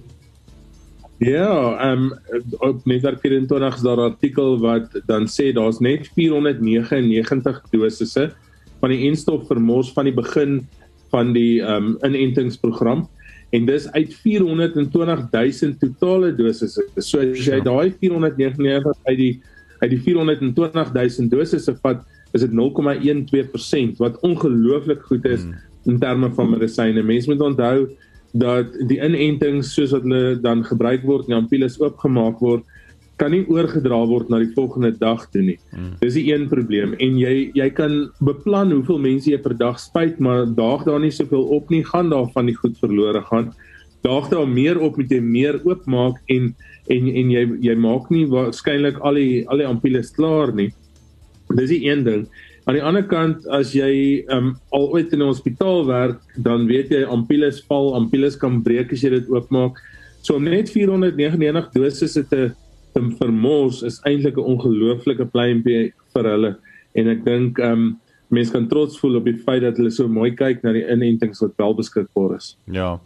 Ja, 1.23 1.79
ehm 1.79 2.11
um, 2.11 2.49
op 2.59 2.87
Netwerk 2.91 3.21
24 3.23 3.77
is 3.77 3.83
daar 3.87 3.97
'n 3.97 4.11
artikel 4.13 4.59
wat 4.59 4.91
dan 5.07 5.29
sê 5.31 5.53
daar's 5.55 5.79
net 5.79 6.11
499 6.15 7.63
dosisse 7.71 8.33
van 8.81 8.91
die 8.91 9.07
enstof 9.09 9.47
vermors 9.47 9.93
van 9.93 10.05
die 10.05 10.15
begin 10.15 10.67
van 11.11 11.33
die 11.33 11.63
ehm 11.63 11.95
um, 11.95 11.99
inentingsprogram 12.03 13.09
en 13.55 13.67
dis 13.69 13.87
uit 13.95 14.15
420000 14.23 15.79
totale 15.81 16.33
dosisse. 16.35 16.83
So 16.99 17.23
as 17.23 17.45
jy 17.47 17.61
daai 17.65 17.93
499 18.01 18.97
uit 19.11 19.21
die 19.21 19.35
uit 19.83 19.91
die 19.91 20.01
420000 20.01 21.31
dosisse 21.33 21.75
vat, 21.83 22.03
is 22.35 22.43
dit 22.43 22.55
0,12% 22.57 24.01
wat 24.01 24.17
ongelooflik 24.27 25.03
goed 25.11 25.27
is 25.29 25.45
hmm. 25.45 25.59
in 25.91 25.99
terme 26.01 26.31
van 26.35 26.51
medisyne. 26.55 27.03
Mense 27.03 27.31
moet 27.31 27.43
onthou 27.45 27.89
dat 28.35 28.73
die 28.89 28.99
inentings 29.05 29.75
soos 29.77 29.93
wat 29.95 30.07
hulle 30.07 30.39
dan 30.43 30.65
gebruik 30.67 31.05
word, 31.07 31.29
die 31.29 31.37
ampoules 31.37 31.77
oopgemaak 31.83 32.41
word, 32.43 32.65
kan 33.21 33.31
nie 33.31 33.45
oorgedra 33.51 34.01
word 34.11 34.31
na 34.31 34.41
die 34.43 34.51
volgende 34.57 34.91
dag 34.99 35.23
toe 35.33 35.43
nie. 35.47 35.57
Hmm. 35.71 35.95
Dis 36.01 36.17
die 36.19 36.27
een 36.33 36.49
probleem 36.51 36.97
en 37.03 37.19
jy 37.21 37.51
jy 37.55 37.69
kan 37.77 37.95
beplan 38.25 38.73
hoeveel 38.75 39.01
mense 39.05 39.31
jy 39.31 39.39
per 39.43 39.55
dag 39.59 39.79
spuit, 39.81 40.19
maar 40.19 40.49
daag 40.51 40.87
daar 40.89 41.03
nie 41.03 41.13
soveel 41.15 41.47
op 41.57 41.71
nie, 41.71 41.85
gaan 41.87 42.11
daar 42.11 42.31
van 42.35 42.51
die 42.51 42.57
goed 42.59 42.79
verlore 42.83 43.23
gaan. 43.31 43.53
Daag 44.05 44.31
daar 44.33 44.49
meer 44.51 44.81
op 44.83 44.99
met 45.01 45.13
jy 45.15 45.21
meer 45.23 45.61
oopmaak 45.65 46.19
en 46.33 46.55
en 46.93 47.07
en 47.09 47.31
jy 47.33 47.45
jy 47.65 47.77
maak 47.81 48.11
nie 48.13 48.27
waarskynlik 48.29 48.99
al 49.01 49.21
die 49.21 49.45
al 49.49 49.63
die 49.63 49.69
ampoules 49.69 50.11
klaar 50.17 50.53
nie. 50.53 50.73
Dis 51.55 51.71
die 51.71 51.85
een 51.87 52.05
ding. 52.05 52.27
Aan 52.65 52.79
die 52.79 52.85
ander 52.85 53.05
kant 53.05 53.47
as 53.53 53.75
jy 53.77 54.25
um, 54.33 54.55
al 54.73 54.91
ooit 54.97 55.13
in 55.13 55.23
'n 55.23 55.31
hospitaal 55.31 55.87
werk, 55.87 56.21
dan 56.37 56.67
weet 56.67 56.91
jy 56.91 57.05
ampoules 57.05 57.63
val, 57.69 57.95
ampoules 57.95 58.37
kan 58.37 58.63
breek 58.63 58.93
as 58.93 59.05
jy 59.05 59.11
dit 59.11 59.29
oopmaak. 59.29 59.79
So 60.23 60.37
om 60.37 60.45
net 60.45 60.71
499 60.73 61.73
dosisse 61.73 62.25
te 62.29 62.53
te 62.95 63.03
vermors 63.19 63.83
is 63.83 64.01
eintlik 64.09 64.39
'n 64.39 64.49
ongelooflike 64.55 65.27
pleintjie 65.35 65.93
vir 66.15 66.31
hulle 66.31 66.57
en 66.95 67.09
ek 67.09 67.25
dink 67.25 67.59
ehm 67.59 67.73
um, 67.73 67.87
mense 68.35 68.53
kan 68.53 68.67
trots 68.69 68.99
voel 68.99 69.21
op 69.21 69.29
die 69.29 69.37
feit 69.37 69.63
dat 69.63 69.77
hulle 69.79 69.91
so 69.95 70.09
mooi 70.09 70.33
kyk 70.35 70.63
na 70.65 70.73
die 70.75 70.87
inentings 70.91 71.43
wat 71.45 71.53
wel 71.61 71.75
beskikbaar 71.79 72.37
is. 72.37 72.57
Ja. 72.67 72.99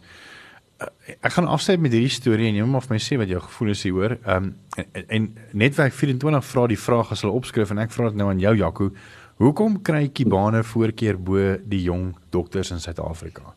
Eh, 0.79 1.15
ek 1.19 1.35
gaan 1.35 1.47
afsluit 1.47 1.81
met 1.83 1.93
hierdie 1.93 2.13
storie 2.13 2.47
en 2.47 2.55
jy 2.55 2.65
moet 2.65 2.85
vir 2.87 2.95
my 2.95 3.01
sê 3.03 3.17
wat 3.19 3.29
jou 3.29 3.41
gevoel 3.41 3.69
is 3.75 3.83
hieroor. 3.83 4.17
Ehm 4.25 4.49
um, 4.49 4.53
en, 4.93 5.05
en 5.07 5.29
netwerk 5.51 5.93
24 5.93 6.45
vra 6.45 6.67
die 6.67 6.79
vraag 6.79 7.11
as 7.11 7.21
hulle 7.21 7.35
opskryf 7.35 7.71
en 7.71 7.83
ek 7.83 7.91
vra 7.91 8.09
dit 8.09 8.17
nou 8.21 8.29
aan 8.29 8.39
jou 8.39 8.55
Jaco. 8.55 8.91
Hoekom 9.39 9.81
kry 9.83 10.07
kibane 10.07 10.63
voorkeur 10.63 11.17
bo 11.17 11.57
die 11.63 11.83
jong 11.83 12.13
dokters 12.31 12.71
in 12.71 12.79
Suid-Afrika? 12.79 13.53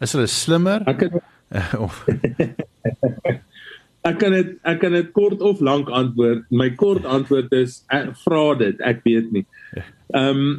Is 0.00 0.12
hulle 0.12 0.26
slimmer? 0.26 0.84
Ek 0.88 1.06
het 1.06 1.18
of 1.84 2.04
Ek 4.08 4.18
kan 4.22 4.32
dit 4.32 4.54
ek 4.64 4.80
kan 4.80 4.94
dit 4.96 5.12
kort 5.12 5.42
of 5.44 5.60
lank 5.60 5.90
antwoord. 5.90 6.46
My 6.50 6.70
kort 6.80 7.04
antwoord 7.04 7.52
is 7.52 7.82
ek 7.92 8.14
vra 8.24 8.54
dit, 8.58 8.80
ek 8.80 9.04
weet 9.04 9.32
nie. 9.32 9.46
Ehm 10.14 10.42
um, 10.42 10.50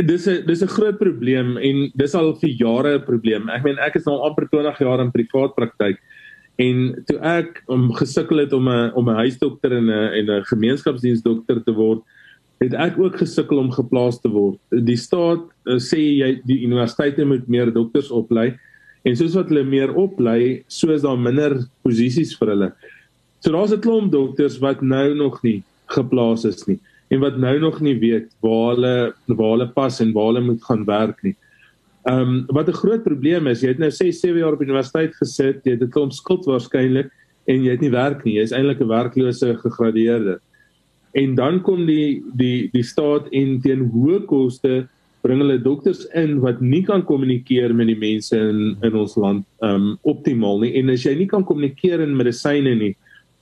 dis 0.00 0.26
'n 0.26 0.46
dis 0.46 0.62
'n 0.62 0.74
groot 0.76 0.98
probleem 0.98 1.58
en 1.58 1.90
dis 1.94 2.14
al 2.14 2.32
vir 2.40 2.50
jare 2.50 2.98
'n 2.98 3.04
probleem. 3.04 3.50
Ek 3.50 3.62
meen 3.64 3.78
ek 3.78 3.96
is 3.96 4.06
nou 4.06 4.18
amper 4.24 4.48
20 4.48 4.78
jaar 4.80 5.00
in 5.00 5.12
privaat 5.12 5.54
praktyk 5.54 5.98
en 6.60 7.04
toe 7.08 7.18
ek 7.24 7.62
om 7.72 7.92
gesukkel 7.96 8.42
het 8.44 8.52
om 8.52 8.68
'n 8.68 8.92
om 8.94 9.08
'n 9.08 9.20
huisdokter 9.24 9.72
en 9.72 9.86
'n 9.88 10.12
en 10.18 10.26
'n 10.30 10.44
gemeenskapsdiensdokter 10.44 11.64
te 11.64 11.72
word, 11.72 12.00
het 12.60 12.74
ek 12.74 12.98
ook 12.98 13.16
gesukkel 13.16 13.58
om 13.58 13.70
geplaas 13.70 14.20
te 14.20 14.28
word. 14.28 14.58
Die 14.70 14.96
staat 14.96 15.44
uh, 15.66 15.78
sê 15.78 15.98
jy 15.98 16.40
die 16.44 16.64
universiteite 16.66 17.24
moet 17.24 17.48
meer 17.48 17.72
dokters 17.72 18.10
oplei. 18.10 18.58
En 19.04 19.16
soos 19.16 19.34
wat 19.34 19.48
hulle 19.48 19.64
meer 19.64 19.94
oplei, 19.96 20.62
so 20.68 20.92
is 20.92 21.02
daar 21.02 21.18
minder 21.18 21.56
posisies 21.82 22.34
vir 22.38 22.54
hulle. 22.54 22.72
So 23.40 23.52
daar's 23.52 23.72
'n 23.72 23.80
klomp 23.80 24.12
dokters 24.12 24.60
wat 24.60 24.82
nou 24.82 25.14
nog 25.14 25.42
nie 25.42 25.62
geplaas 25.88 26.44
is 26.44 26.66
nie 26.68 26.78
en 27.10 27.20
wat 27.20 27.38
nou 27.42 27.58
nog 27.58 27.80
nie 27.80 27.96
weet 27.98 28.28
waar 28.40 28.74
hulle 28.74 29.12
waar 29.26 29.52
hulle 29.54 29.68
pas 29.74 30.00
en 30.00 30.12
waar 30.12 30.30
hulle 30.30 30.40
moet 30.40 30.62
gaan 30.64 30.84
werk 30.86 31.22
nie. 31.22 31.36
Ehm 32.08 32.20
um, 32.20 32.44
wat 32.48 32.68
'n 32.68 32.80
groot 32.82 33.02
probleem 33.02 33.46
is, 33.46 33.62
jy 33.62 33.68
het 33.68 33.78
nou 33.78 33.90
6, 33.90 34.20
7 34.20 34.38
jaar 34.38 34.52
op 34.52 34.62
universiteit 34.62 35.14
gesit, 35.14 35.64
jy 35.64 35.72
het 35.72 35.82
'n 35.82 35.90
klomp 35.90 36.12
skuld 36.12 36.46
waarskynlik 36.46 37.10
en 37.46 37.64
jy 37.64 37.70
het 37.70 37.80
nie 37.80 37.90
werk 37.90 38.24
nie. 38.24 38.38
Jy's 38.38 38.52
eintlik 38.52 38.80
'n 38.80 38.88
werklose 38.88 39.56
gegradueerde. 39.56 40.40
En 41.12 41.34
dan 41.34 41.60
kom 41.62 41.86
die 41.86 42.22
die 42.34 42.70
die 42.72 42.82
staat 42.82 43.26
en 43.32 43.60
teen 43.60 43.90
hoë 43.90 44.26
koste 44.26 44.88
bring 45.22 45.42
hulle 45.42 45.58
dokters 45.60 46.06
in 46.16 46.38
wat 46.40 46.62
nie 46.64 46.82
kan 46.86 47.02
kommunikeer 47.04 47.74
met 47.76 47.90
die 47.90 47.98
mense 47.98 48.36
in 48.36 48.76
in 48.86 48.96
ons 48.96 49.16
land 49.20 49.44
um 49.66 49.92
optimaal 50.08 50.62
nie. 50.64 50.72
En 50.80 50.92
as 50.94 51.04
jy 51.04 51.14
nie 51.18 51.28
kan 51.28 51.44
kommunikeer 51.44 52.04
in 52.04 52.16
medisyne 52.16 52.74
nie 52.78 52.94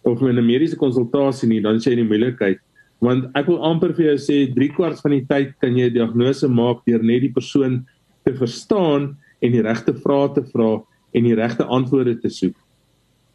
of 0.05 0.23
in 0.23 0.39
'n 0.39 0.47
mediese 0.47 0.77
konsultasie 0.77 1.49
nie 1.49 1.61
dan 1.61 1.79
sê 1.79 1.93
jy 1.93 2.03
die 2.03 2.11
moeilikheid. 2.11 2.59
Want 3.01 3.31
ek 3.37 3.47
wil 3.47 3.63
amper 3.63 3.95
vir 3.95 4.07
jou 4.07 4.19
sê 4.19 4.55
3 4.55 4.75
kwart 4.75 5.01
van 5.01 5.13
die 5.13 5.27
tyd 5.29 5.55
kan 5.61 5.77
jy 5.77 5.87
'n 5.87 5.95
diagnose 5.95 6.49
maak 6.49 6.85
deur 6.87 7.03
net 7.03 7.23
die 7.23 7.35
persoon 7.35 7.87
te 8.25 8.33
verstaan 8.33 9.17
en 9.41 9.53
die 9.53 9.63
regte 9.63 9.95
vrae 9.95 10.35
te 10.35 10.43
vra 10.43 10.83
en 11.15 11.25
die 11.25 11.35
regte 11.35 11.65
antwoorde 11.65 12.21
te 12.21 12.29
soek. 12.29 12.57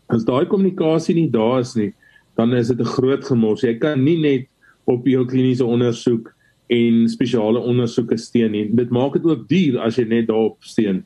As 0.10 0.26
daai 0.26 0.46
kommunikasie 0.46 1.16
nie 1.16 1.30
daar 1.30 1.62
is 1.62 1.76
nie 1.76 1.94
dan 2.36 2.54
is 2.54 2.68
dit 2.68 2.80
'n 2.80 2.86
groot 2.86 3.24
gemors. 3.24 3.62
Jy 3.62 3.80
kan 3.80 4.04
nie 4.04 4.18
net 4.18 4.48
op 4.86 5.06
jou 5.06 5.26
kliniese 5.26 5.66
ondersoek 5.66 6.34
en 6.74 7.04
spesiale 7.12 7.62
ondersoeke 7.62 8.18
steun 8.18 8.54
nie. 8.56 8.68
Dit 8.76 8.94
maak 8.94 9.18
dit 9.18 9.26
ook 9.28 9.46
duur 9.50 9.80
as 9.86 10.00
jy 10.00 10.08
net 10.10 10.30
daarop 10.30 10.58
steun. 10.66 11.04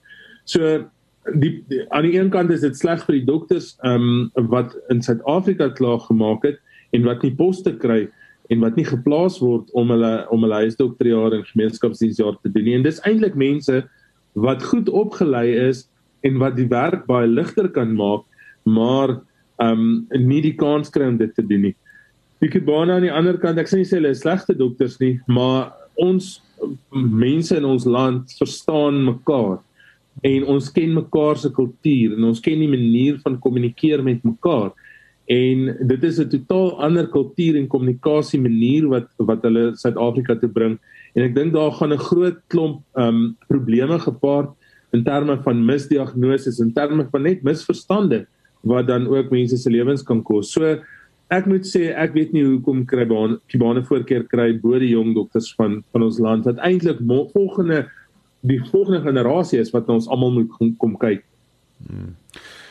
So 0.48 0.78
die, 1.36 1.58
die 1.68 1.84
aan 1.92 2.08
die 2.08 2.16
een 2.16 2.30
kant 2.32 2.54
is 2.56 2.64
dit 2.64 2.78
sleg 2.78 3.04
vir 3.08 3.20
die 3.20 3.28
dokters 3.28 3.74
ehm 3.86 4.32
um, 4.38 4.48
wat 4.54 4.76
in 4.94 5.04
Suid-Afrika 5.04 5.70
klaar 5.76 6.00
gemaak 6.06 6.46
het 6.48 6.62
en 6.96 7.04
wat 7.08 7.24
nie 7.26 7.34
poste 7.36 7.74
kry 7.82 8.06
en 8.54 8.64
wat 8.64 8.78
nie 8.80 8.88
geplaas 8.88 9.42
word 9.44 9.72
om 9.76 9.92
hulle 9.92 10.14
om 10.32 10.46
hulle 10.46 10.62
huisdokterjaar 10.64 11.36
en 11.36 11.48
gemeenskapsdiensjaar 11.52 12.38
te 12.42 12.52
doen 12.52 12.68
nie. 12.68 12.78
En 12.80 12.86
dis 12.88 13.02
eintlik 13.04 13.36
mense 13.36 13.82
wat 14.38 14.64
goed 14.64 14.90
opgelei 14.90 15.50
is 15.68 15.88
en 16.28 16.40
wat 16.42 16.56
die 16.56 16.70
werk 16.72 17.06
baie 17.10 17.28
ligter 17.28 17.68
kan 17.74 17.96
maak, 17.98 18.24
maar 18.64 19.20
ehm 19.58 19.84
um, 20.14 20.30
nie 20.30 20.42
die 20.46 20.56
kans 20.56 20.94
kry 20.94 21.10
om 21.12 21.20
dit 21.20 21.34
te 21.36 21.44
doen 21.44 21.70
nie. 21.70 21.76
Die 22.42 22.50
Kubane 22.50 22.94
aan 22.94 23.06
die 23.06 23.14
ander 23.14 23.38
kant, 23.42 23.58
ek 23.58 23.70
sê 23.70 23.80
nie 23.80 23.90
hulle 23.90 24.14
is 24.14 24.22
slegte 24.22 24.54
dokters 24.58 25.00
nie, 25.02 25.16
maar 25.26 25.74
ons 25.98 26.38
mense 26.94 27.56
in 27.58 27.66
ons 27.66 27.86
land 27.86 28.34
verstaan 28.38 29.00
mekaar 29.06 29.58
en 30.26 30.46
ons 30.50 30.70
ken 30.74 30.96
mekaar 30.96 31.38
se 31.38 31.50
kultuur 31.54 32.16
en 32.16 32.30
ons 32.32 32.42
ken 32.42 32.62
die 32.62 32.70
manier 32.70 33.20
van 33.22 33.38
kommunikeer 33.42 34.02
met 34.06 34.24
mekaar 34.26 34.72
en 35.30 35.66
dit 35.92 36.04
is 36.04 36.20
'n 36.20 36.30
totaal 36.30 36.80
ander 36.82 37.08
kultuur 37.08 37.58
en 37.58 37.68
kommunikasie 37.68 38.42
manier 38.42 38.88
wat 38.88 39.08
wat 39.18 39.44
hulle 39.44 39.76
Suid-Afrika 39.76 40.36
toe 40.36 40.50
bring 40.50 40.80
en 41.16 41.24
ek 41.24 41.36
dink 41.36 41.54
daar 41.54 41.72
gaan 41.72 41.94
'n 41.94 42.08
groot 42.10 42.38
klomp 42.48 42.82
um 42.96 43.38
probleme 43.48 44.00
gepaard 44.00 44.50
in 44.94 45.04
terme 45.04 45.38
van 45.44 45.66
misdiagnoses 45.66 46.60
en 46.60 46.74
terme 46.74 47.08
van 47.12 47.24
net 47.24 47.44
misverstande 47.44 48.26
wat 48.64 48.88
dan 48.88 49.08
ook 49.08 49.32
mense 49.32 49.58
se 49.58 49.70
lewens 49.70 50.04
kan 50.04 50.24
kos. 50.24 50.52
So 50.52 50.80
ek 51.34 51.48
moet 51.50 51.66
sê 51.68 51.90
ek 51.92 52.14
weet 52.16 52.34
nie 52.36 52.46
hoekom 52.46 52.86
kry 52.88 53.06
baan 53.08 53.38
Kibane 53.52 53.84
voorkeur 53.88 54.24
kry 54.32 54.54
bo 54.62 54.80
die 54.80 54.94
jong 54.94 55.14
dokters 55.18 55.50
van 55.60 55.82
van 55.92 56.06
ons 56.08 56.20
land 56.24 56.48
wat 56.48 56.62
eintlik 56.64 57.02
volgende 57.34 57.88
die 58.48 58.62
volgende 58.72 59.02
generasie 59.04 59.60
is 59.60 59.74
wat 59.74 59.90
ons 59.90 60.08
almal 60.08 60.32
moet 60.32 60.50
kom, 60.54 60.76
kom 60.78 60.96
kyk. 61.02 61.26
Hmm. 61.88 62.16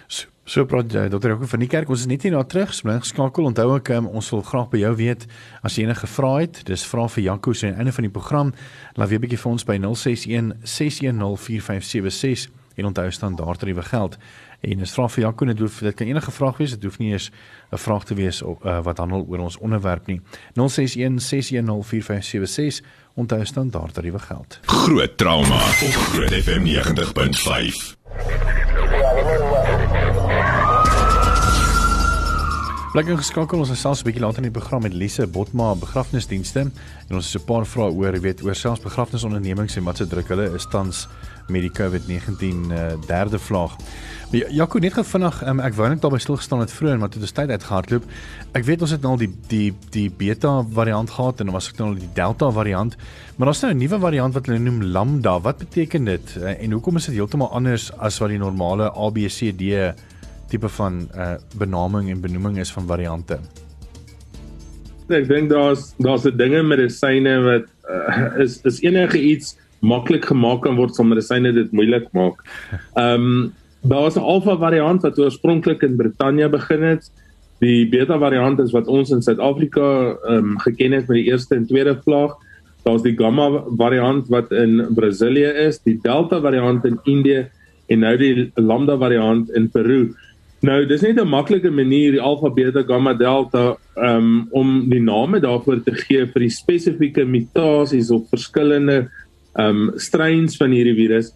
So, 0.08 0.30
so 0.46 0.64
praat 0.64 0.92
jy 0.94 1.08
dokter 1.10 1.34
ook 1.34 1.44
van 1.50 1.60
die 1.60 1.68
kerk 1.68 1.90
ons 1.90 2.04
is 2.06 2.10
net 2.10 2.22
hier 2.22 2.32
na 2.32 2.44
terug 2.46 2.72
bly 2.86 2.96
geskakel 3.02 3.48
onthou 3.50 3.74
ek 3.76 3.90
um, 3.98 4.08
ons 4.08 4.30
wil 4.32 4.44
graag 4.46 4.70
by 4.72 4.80
jou 4.84 4.92
weet 5.02 5.26
as 5.66 5.76
jy 5.76 5.84
enige 5.84 6.08
vrae 6.08 6.46
het 6.46 6.62
dis 6.68 6.86
vra 6.86 7.08
vir 7.12 7.26
Janko 7.26 7.52
se 7.52 7.72
einde 7.74 7.92
van 7.92 8.06
die 8.06 8.14
program 8.14 8.54
laat 8.94 9.10
weer 9.10 9.18
'n 9.18 9.26
bietjie 9.26 9.42
vir 9.42 9.52
ons 9.52 9.66
by 9.66 9.76
061 9.82 10.54
610 10.62 11.36
4576 11.36 12.48
en 12.76 12.84
onthou 12.84 13.10
standaard 13.10 13.58
tariewe 13.58 13.82
geld 13.82 14.18
En 14.60 14.80
as 14.80 14.94
vra 14.96 15.04
vir 15.12 15.22
Jaco 15.26 15.46
net 15.46 15.60
hoef 15.60 15.80
dit 15.84 15.94
kan 15.94 16.08
enige 16.08 16.32
vraag 16.32 16.56
wees, 16.58 16.72
dit 16.74 16.82
hoef 16.88 16.98
nie 16.98 17.10
eers 17.12 17.30
'n 17.72 17.78
vraag 17.78 18.04
te 18.04 18.14
wees 18.14 18.42
op 18.42 18.64
uh, 18.64 18.82
wat 18.82 18.98
handel 18.98 19.26
oor 19.28 19.38
ons 19.38 19.58
onderwerp 19.58 20.06
nie. 20.06 20.20
061 20.54 21.20
6104576 21.20 22.84
onthou 23.14 23.44
standaard 23.44 23.94
tariewe 23.94 24.18
geld. 24.18 24.58
Groot 24.62 25.16
trauma 25.16 25.56
op 25.56 25.94
Groot 26.10 26.32
FM 26.32 26.64
90.5. 26.64 27.96
Lekker 32.96 33.16
geskakel 33.16 33.58
ons 33.58 33.80
selfs 33.80 34.00
'n 34.00 34.04
bietjie 34.04 34.22
later 34.24 34.38
in 34.42 34.50
die 34.52 34.60
program 34.60 34.82
met 34.82 34.92
Lise 34.92 35.26
Botma 35.26 35.74
begrafnisdienste 35.74 36.60
en 37.08 37.14
ons 37.14 37.32
het 37.32 37.42
'n 37.42 37.44
paar 37.44 37.66
vrae 37.66 37.90
oor, 37.90 38.14
jy 38.14 38.20
weet, 38.20 38.42
oor 38.42 38.54
selfs 38.54 38.80
begrafnisondernemings 38.80 39.76
en 39.76 39.84
wat 39.84 39.96
se 39.96 40.06
druk 40.06 40.28
hulle 40.28 40.54
is 40.54 40.66
tans 40.70 41.08
met 41.48 41.62
die 41.62 41.72
COVID-19 41.72 42.70
uh, 42.70 42.76
eh, 42.76 43.00
derde 43.06 43.38
vlaag. 43.38 43.76
Ja, 44.34 44.48
Jaco 44.50 44.80
net 44.82 44.96
gefvinnig, 44.96 45.36
um, 45.46 45.60
ek 45.62 45.76
wou 45.78 45.86
net 45.86 46.00
daarby 46.02 46.18
stil 46.18 46.38
gestaan 46.40 46.64
het 46.64 46.72
vroeër 46.74 46.98
maar 46.98 47.10
toe 47.14 47.20
die 47.22 47.30
tyd 47.30 47.52
uitgehardloop. 47.54 48.08
Ek 48.58 48.64
weet 48.66 48.80
ons 48.82 48.90
het 48.90 49.04
nou 49.04 49.12
al 49.14 49.20
die 49.20 49.30
die 49.46 49.68
die 49.94 50.08
beta 50.10 50.56
variant 50.74 51.12
gehad 51.14 51.40
en 51.40 51.46
dan 51.46 51.54
was 51.54 51.68
ek 51.70 51.78
nou 51.78 51.92
al 51.92 52.00
die 52.00 52.10
delta 52.16 52.48
variant, 52.50 52.96
maar 53.36 53.52
daar's 53.52 53.62
nou 53.62 53.70
'n 53.70 53.78
nuwe 53.78 54.00
variant 54.02 54.34
wat 54.34 54.46
hulle 54.46 54.58
noem 54.58 54.82
lambda. 54.82 55.38
Wat 55.40 55.58
beteken 55.58 56.04
dit 56.04 56.34
uh, 56.40 56.56
en 56.58 56.72
hoekom 56.72 56.96
is 56.96 57.06
dit 57.06 57.14
heeltemal 57.14 57.52
anders 57.54 57.92
as 57.98 58.18
wat 58.18 58.34
die 58.34 58.42
normale 58.42 58.90
ABCD 58.90 59.94
tipe 60.50 60.68
van 60.68 61.08
uh, 61.14 61.34
benaming 61.54 62.10
en 62.10 62.20
benoeming 62.20 62.58
is 62.58 62.72
van 62.72 62.86
variante? 62.86 63.38
Ek 65.08 65.28
dink 65.28 65.50
daar's 65.50 65.94
daar's 65.98 66.26
'n 66.26 66.36
dinge 66.36 66.62
medisyne 66.62 67.38
wat 67.46 67.70
uh, 67.86 68.42
is 68.42 68.58
is 68.64 68.82
enige 68.82 69.22
iets 69.22 69.56
maklik 69.86 70.26
gemaak 70.30 70.64
kan 70.66 70.76
word 70.78 70.96
sonder 70.96 71.16
medisyne 71.16 71.52
dit 71.54 71.70
moeilik 71.72 72.10
maak. 72.16 72.42
Ehm 73.02 73.30
um, 73.30 73.52
daar 73.86 74.02
was 74.02 74.16
'n 74.16 74.26
alfa 74.34 74.56
variant 74.58 75.02
wat 75.02 75.18
oorspronklik 75.18 75.82
in 75.82 75.96
Brittanje 75.96 76.48
begin 76.48 76.82
het. 76.82 77.10
Die 77.60 77.88
beta 77.88 78.18
variant 78.18 78.58
is 78.60 78.72
wat 78.72 78.86
ons 78.86 79.10
in 79.10 79.22
Suid-Afrika 79.22 80.16
ehm 80.28 80.36
um, 80.36 80.58
geken 80.58 80.92
het 80.92 81.08
met 81.08 81.22
die 81.22 81.30
eerste 81.30 81.54
en 81.54 81.66
tweede 81.66 81.96
vlaag. 82.04 82.34
Daar's 82.84 83.02
die 83.02 83.16
gamma 83.16 83.64
variant 83.78 84.28
wat 84.28 84.52
in 84.52 84.86
Brasilië 84.94 85.52
is, 85.66 85.78
die 85.82 85.98
delta 86.02 86.40
variant 86.40 86.84
in 86.84 86.98
Indië 87.04 87.46
en 87.86 87.98
nou 87.98 88.16
die 88.16 88.50
lambda 88.54 88.96
variant 88.98 89.50
in 89.50 89.70
Peru. 89.70 90.14
Nou, 90.66 90.86
dis 90.86 91.02
net 91.02 91.20
'n 91.20 91.28
maklike 91.28 91.70
manier 91.70 92.12
die 92.12 92.20
alfa, 92.20 92.48
beta, 92.50 92.82
gamma, 92.82 93.12
delta 93.14 93.76
um, 93.96 94.48
om 94.50 94.88
die 94.88 95.00
name 95.00 95.40
daarvoor 95.40 95.82
te 95.84 95.92
gee 95.92 96.26
vir 96.26 96.40
die 96.40 96.50
spesifieke 96.50 97.24
mutasies 97.24 98.10
of 98.10 98.28
verskillende 98.28 99.10
um 99.58 99.90
strains 99.96 100.56
van 100.60 100.70
hierdie 100.74 100.96
virus. 100.96 101.32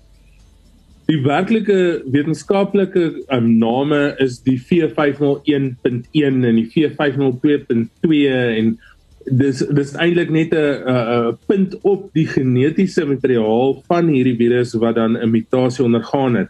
Die 1.10 1.18
werklike 1.24 2.02
wetenskaplike 2.06 3.24
um, 3.34 3.58
name 3.58 4.14
is 4.22 4.38
die 4.46 4.58
V501.1 4.60 6.46
en 6.46 6.60
die 6.60 6.68
V502.2 6.70 8.20
en 8.30 8.78
dis 9.26 9.62
dis 9.76 9.90
eintlik 10.00 10.30
net 10.32 10.54
'n 10.54 11.36
punt 11.50 11.74
op 11.82 12.08
die 12.14 12.26
genetiese 12.26 13.04
materiaal 13.04 13.82
van 13.88 14.08
hierdie 14.08 14.36
virus 14.38 14.74
wat 14.74 14.94
dan 14.94 15.16
'n 15.16 15.30
mutasie 15.30 15.84
ondergaan 15.84 16.34
het. 16.34 16.48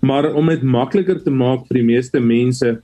Maar 0.00 0.34
om 0.34 0.46
dit 0.46 0.62
makliker 0.62 1.22
te 1.22 1.30
maak 1.30 1.66
vir 1.66 1.80
die 1.80 1.90
meeste 1.94 2.20
mense 2.20 2.78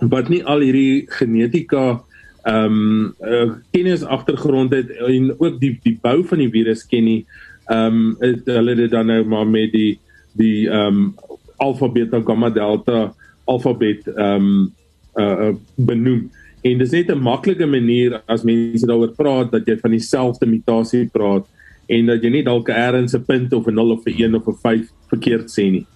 wat 0.00 0.28
nie 0.28 0.44
al 0.44 0.60
hierdie 0.60 1.06
genetika 1.10 2.00
ehm 2.44 2.64
um, 2.64 3.14
uh, 3.20 3.50
kennis 3.70 4.04
agtergrond 4.04 4.72
het 4.72 4.90
en 4.90 5.34
ook 5.38 5.60
die 5.60 5.78
die 5.82 5.98
bou 6.02 6.24
van 6.24 6.38
die 6.38 6.50
virus 6.50 6.86
ken 6.86 7.04
nie, 7.04 7.26
ehm 7.66 8.16
um, 8.20 8.42
hulle 8.44 8.74
dit 8.74 8.90
dan 8.90 9.06
nou 9.06 9.24
maar 9.24 9.46
met 9.46 9.72
die 9.72 9.98
die 10.32 10.68
ehm 10.68 11.02
um, 11.02 11.14
alfa 11.56 11.88
beta 11.88 12.20
gamma 12.24 12.50
delta 12.50 13.12
alfabet 13.44 14.06
ehm 14.06 14.50
um, 14.50 14.72
uh, 15.18 15.54
benoem 15.74 16.28
en 16.62 16.78
dis 16.78 16.90
net 16.90 17.10
'n 17.10 17.22
maklike 17.22 17.66
manier 17.66 18.22
as 18.26 18.42
mense 18.42 18.86
daaroor 18.86 19.14
praat 19.16 19.50
dat 19.50 19.66
jy 19.66 19.76
van 19.78 19.90
dieselfde 19.90 20.46
mutasie 20.46 21.08
praat 21.12 21.46
en 21.88 22.06
dat 22.06 22.22
jy 22.22 22.30
nie 22.30 22.44
dalk 22.44 22.68
'n 22.68 22.72
erns 22.72 23.14
'n 23.14 23.24
punt 23.24 23.52
of 23.52 23.66
'n 23.66 23.74
0 23.74 23.92
of 23.92 24.06
'n 24.06 24.14
1 24.22 24.34
of 24.34 24.48
'n 24.48 24.58
5 24.62 24.88
verkeerd 25.08 25.48
sê 25.50 25.70
nie. 25.70 25.86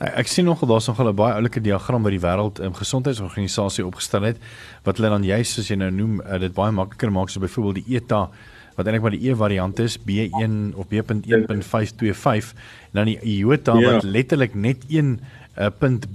Ek 0.00 0.30
sien 0.32 0.46
nog 0.48 0.64
daar's 0.64 0.86
nog 0.86 0.98
'n 0.98 1.14
baie 1.14 1.34
oulike 1.34 1.60
diagram 1.60 2.02
wat 2.02 2.12
die 2.12 2.20
wêreld 2.20 2.60
um, 2.60 2.74
gesondheidsorganisasie 2.74 3.86
opgestel 3.86 4.22
het 4.22 4.36
wat 4.84 4.96
hulle 4.96 5.08
dan 5.08 5.24
juist 5.24 5.52
soos 5.52 5.68
jy 5.68 5.76
nou 5.76 5.90
noem 5.90 6.20
uh, 6.20 6.38
dit 6.38 6.54
baie 6.54 6.72
makliker 6.72 7.12
maak 7.12 7.28
so 7.28 7.40
byvoorbeeld 7.40 7.84
die 7.84 7.96
ETA 7.96 8.30
wat 8.76 8.86
eintlik 8.86 9.02
maar 9.02 9.16
die 9.16 9.28
E 9.28 9.34
variant 9.36 9.78
is 9.78 9.98
B1 9.98 10.74
of 10.74 10.86
B.1.525 10.88 12.54
en 12.90 12.96
dan 12.96 13.04
die 13.04 13.20
iota 13.20 13.78
ja. 13.78 13.92
wat 13.92 14.02
letterlik 14.02 14.54
net 14.54 14.76
1 14.88 15.20
uh, 15.58 15.66
punt 15.78 16.06
uh, 16.06 16.10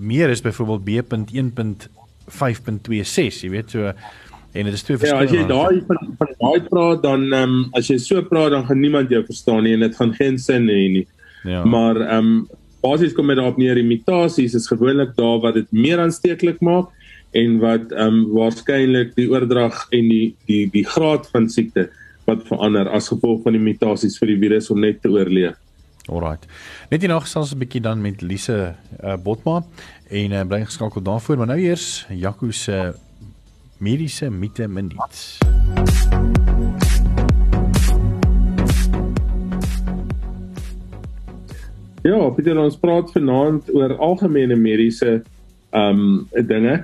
meer 0.00 0.30
is 0.32 0.40
byvoorbeeld 0.40 0.84
B.1.5.26 0.84 3.42
jy 3.44 3.50
weet 3.50 3.70
so 3.70 3.92
en 4.52 4.64
dit 4.64 4.72
is 4.72 4.82
twee 4.82 4.96
verskillende 4.96 5.36
Ja 5.36 5.42
as 5.42 5.42
jy 5.44 5.48
daai 5.52 5.84
van, 5.86 5.98
van 6.16 6.28
daai 6.38 6.60
praat 6.72 7.02
dan 7.04 7.32
um, 7.42 7.68
as 7.76 7.88
jy 7.92 7.98
so 8.00 8.24
praat 8.24 8.50
dan 8.56 8.64
gaan 8.64 8.80
niemand 8.80 9.12
jou 9.12 9.20
verstaan 9.28 9.68
nie 9.68 9.76
en 9.76 9.84
dit 9.84 9.92
gaan 10.00 10.16
geen 10.16 10.40
sin 10.40 10.64
hê 10.72 10.88
nie 10.96 11.04
ja 11.44 11.64
maar 11.64 12.00
ehm 12.00 12.18
um, 12.18 12.48
basies 12.80 13.12
kom 13.12 13.26
dit 13.26 13.36
daarop 13.36 13.58
neer 13.58 13.74
die 13.74 13.86
mutasies 13.86 14.54
is 14.54 14.68
gewoonlik 14.70 15.16
daar 15.16 15.40
wat 15.42 15.54
dit 15.54 15.72
meer 15.72 15.98
aansteeklik 15.98 16.60
maak 16.60 16.94
en 17.30 17.58
wat 17.58 17.92
ehm 17.92 18.14
um, 18.14 18.20
waarskynlik 18.32 19.14
die 19.16 19.28
oordrag 19.30 19.86
en 19.90 20.08
die 20.08 20.34
die 20.46 20.66
die 20.72 20.84
graad 20.84 21.28
van 21.32 21.48
siekte 21.48 21.88
wat 22.28 22.44
verander 22.48 22.88
as 22.92 23.08
gevolg 23.08 23.42
van 23.42 23.56
die 23.56 23.62
mutasies 23.62 24.18
vir 24.20 24.34
die 24.34 24.38
virus 24.42 24.70
om 24.70 24.80
net 24.84 25.00
te 25.02 25.08
oorleef. 25.08 25.56
Alraight. 26.08 26.44
Net 26.90 27.04
hier 27.04 27.12
nog 27.12 27.28
sals 27.28 27.52
'n 27.52 27.58
bietjie 27.58 27.80
dan 27.80 28.00
met 28.00 28.22
Lise 28.22 28.74
uh, 29.04 29.16
Botma 29.16 29.64
en 30.08 30.32
uh, 30.32 30.44
bly 30.44 30.64
geskakel 30.64 31.02
daarvoor, 31.02 31.36
maar 31.36 31.46
nou 31.46 31.60
eers 31.60 32.06
Jaco 32.08 32.50
se 32.50 32.92
mediese 33.78 34.30
mite 34.30 34.68
minuut. 34.68 35.38
Ja, 42.08 42.18
Pieter, 42.32 42.56
ons 42.60 42.78
praat 42.80 43.10
vanaand 43.12 43.68
oor 43.76 43.96
algemene 44.00 44.56
mediese 44.56 45.18
ehm 45.76 46.04
um, 46.04 46.44
dinge. 46.48 46.76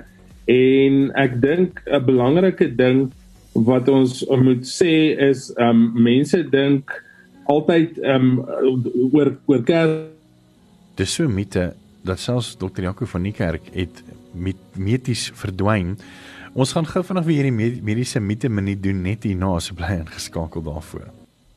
En 0.51 1.07
ek 1.17 1.39
dink 1.41 1.81
'n 1.89 2.05
belangrike 2.05 2.67
ding 2.77 3.07
wat 3.55 3.87
ons 3.89 4.25
moet 4.27 4.67
sê 4.67 5.15
is 5.29 5.47
um 5.57 5.91
mense 5.95 6.37
dink 6.51 6.91
altyd 7.47 7.97
um 8.03 8.43
oor 9.13 9.31
oor 9.47 9.63
kerk 9.63 10.11
dis 10.99 11.15
so 11.17 11.27
mite 11.27 11.73
dat 12.05 12.19
selfs 12.19 12.55
dokter 12.57 12.83
Jaco 12.83 13.05
van 13.05 13.21
Niekerk 13.21 13.71
het 13.73 14.03
met 14.31 14.55
meties 14.77 15.31
verdwyn. 15.33 15.95
Ons 16.53 16.71
gaan 16.75 16.85
gou 16.85 17.03
vanaand 17.03 17.25
weer 17.25 17.43
hierdie 17.47 17.81
mediese 17.83 18.19
mite 18.19 18.49
minuut 18.49 18.83
doen 18.83 19.01
net 19.01 19.25
hierna 19.25 19.55
as 19.55 19.71
bly 19.73 20.01
ingeskakel 20.03 20.63
daarvoor. 20.63 21.09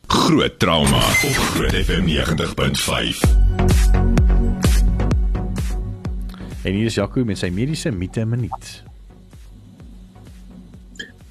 Groot 0.09 0.59
trauma 0.59 1.05
op 1.29 1.43
Groot 1.53 1.77
FM 1.85 2.09
90.5. 2.09 3.58
En 6.69 6.75
hier 6.75 6.91
is 6.91 6.99
Jaco 6.99 7.23
met 7.25 7.39
sy 7.41 7.49
mediese 7.49 7.89
mite 7.97 8.27
minuut. 8.29 8.67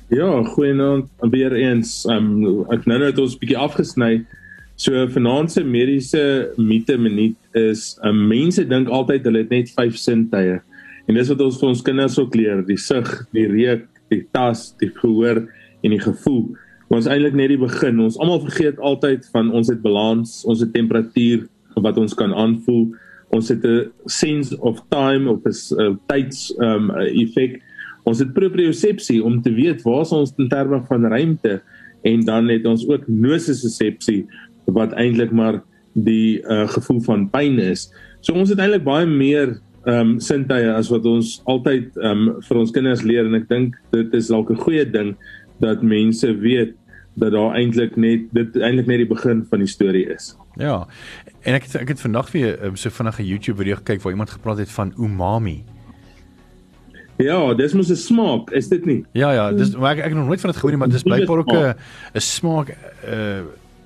Ja, 0.09 0.31
goeienaand 0.55 1.11
weer 1.29 1.53
eens. 1.53 1.91
Um, 2.09 2.63
ek 2.73 2.87
nou 2.89 2.97
net 3.03 3.21
ons 3.21 3.35
bietjie 3.37 3.59
afgesny. 3.61 4.23
So 4.81 5.03
vanaand 5.13 5.53
se 5.53 5.61
mediese 5.61 6.23
mite 6.57 6.97
minuut 6.97 7.37
is 7.59 7.91
um, 8.07 8.23
mense 8.31 8.65
dink 8.65 8.89
altyd 8.89 9.29
hulle 9.29 9.45
het 9.45 9.53
net 9.53 9.69
5 9.77 10.01
sintuie. 10.01 10.57
En 11.05 11.21
dis 11.21 11.29
wat 11.29 11.45
ons 11.45 11.61
vir 11.61 11.69
ons 11.69 11.85
kinders 11.85 12.17
ook 12.17 12.33
leer, 12.33 12.65
die 12.65 12.81
sig, 12.81 13.05
die 13.37 13.45
reuk, 13.51 13.85
die 14.09 14.23
tas, 14.33 14.71
die 14.81 14.89
gehoor 14.97 15.43
en 15.85 15.93
die 15.93 16.01
gevoel. 16.01 16.47
Ons 16.89 17.05
eintlik 17.05 17.37
net 17.37 17.53
die 17.53 17.61
begin. 17.61 18.01
Ons 18.01 18.17
almal 18.17 18.41
vergeet 18.47 18.81
altyd 18.81 19.29
van 19.35 19.53
ons 19.53 19.69
het 19.69 19.85
balans, 19.85 20.39
ons 20.49 20.65
het 20.65 20.73
temperatuur 20.73 21.45
wat 21.77 22.01
ons 22.01 22.17
kan 22.17 22.33
aanvoel 22.33 22.87
ons 23.29 23.49
het 23.49 23.63
'n 23.63 23.91
sense 24.05 24.55
of 24.59 24.81
time 24.89 25.29
of 25.29 25.43
'n 25.43 25.81
uh, 25.81 25.95
tyds 26.07 26.53
um 26.59 26.91
effek. 26.91 27.61
Ons 28.03 28.19
het 28.19 28.33
propriosepsie 28.33 29.23
om 29.23 29.41
te 29.41 29.51
weet 29.51 29.81
waar 29.81 30.07
ons 30.11 30.33
in 30.37 30.47
terme 30.47 30.81
van 30.87 31.05
ruimte 31.05 31.61
en 32.01 32.21
dan 32.21 32.47
het 32.47 32.65
ons 32.65 32.87
ook 32.87 33.07
nosisepsie 33.07 34.25
wat 34.65 34.93
eintlik 34.93 35.31
maar 35.31 35.63
die 35.93 36.39
uh, 36.43 36.67
gevoel 36.67 37.01
van 37.01 37.29
pyn 37.29 37.59
is. 37.59 37.91
So 38.21 38.33
ons 38.33 38.49
het 38.49 38.59
eintlik 38.59 38.83
baie 38.83 39.05
meer 39.05 39.59
um 39.87 40.19
sintuie 40.19 40.71
as 40.71 40.89
wat 40.91 41.05
ons 41.05 41.41
altyd 41.45 41.95
um 42.03 42.35
vir 42.43 42.57
ons 42.57 42.71
kinders 42.71 43.05
leer 43.07 43.25
en 43.25 43.35
ek 43.35 43.47
dink 43.49 43.75
dit 43.91 44.13
is 44.13 44.27
dalk 44.27 44.51
'n 44.51 44.59
goeie 44.59 44.85
ding 44.85 45.15
dat 45.59 45.81
mense 45.81 46.27
weet 46.39 46.75
dat 47.17 47.31
daar 47.31 47.55
eintlik 47.55 47.95
net 47.95 48.27
dit 48.35 48.57
eintlik 48.61 48.87
net 48.87 48.97
die 48.97 49.09
begin 49.09 49.45
van 49.49 49.59
die 49.59 49.69
storie 49.69 50.05
is. 50.13 50.35
Ja. 50.57 50.87
En 51.47 51.55
ek 51.55 51.63
het 51.63 51.77
ek 51.79 51.93
het 51.93 52.01
vandag 52.03 52.31
weer 52.35 52.57
um, 52.65 52.75
so 52.75 52.91
vinnig 52.91 53.19
'n 53.19 53.23
YouTube 53.23 53.57
video 53.57 53.75
gekyk 53.79 54.01
waar 54.01 54.11
iemand 54.11 54.29
gepraat 54.29 54.57
het 54.57 54.71
van 54.71 54.93
umami. 54.99 55.63
Ja, 57.17 57.53
dis 57.53 57.73
mos 57.73 57.89
'n 57.89 57.95
smaak, 57.95 58.51
is 58.51 58.67
dit 58.67 58.85
nie? 58.85 59.05
Ja 59.11 59.31
ja, 59.31 59.51
dis 59.51 59.75
maar 59.75 59.95
ek 59.95 59.97
ek 59.97 60.11
het 60.11 60.17
nog 60.17 60.27
nooit 60.27 60.41
van 60.41 60.49
dit 60.49 60.59
gehoor 60.59 60.71
nie, 60.71 60.79
maar 60.79 60.89
dis 60.89 61.03
blykbaar 61.03 61.37
ook 61.37 61.53
'n 61.53 61.75
'n 62.13 62.19
smaak 62.19 62.75
uh, 63.07 63.39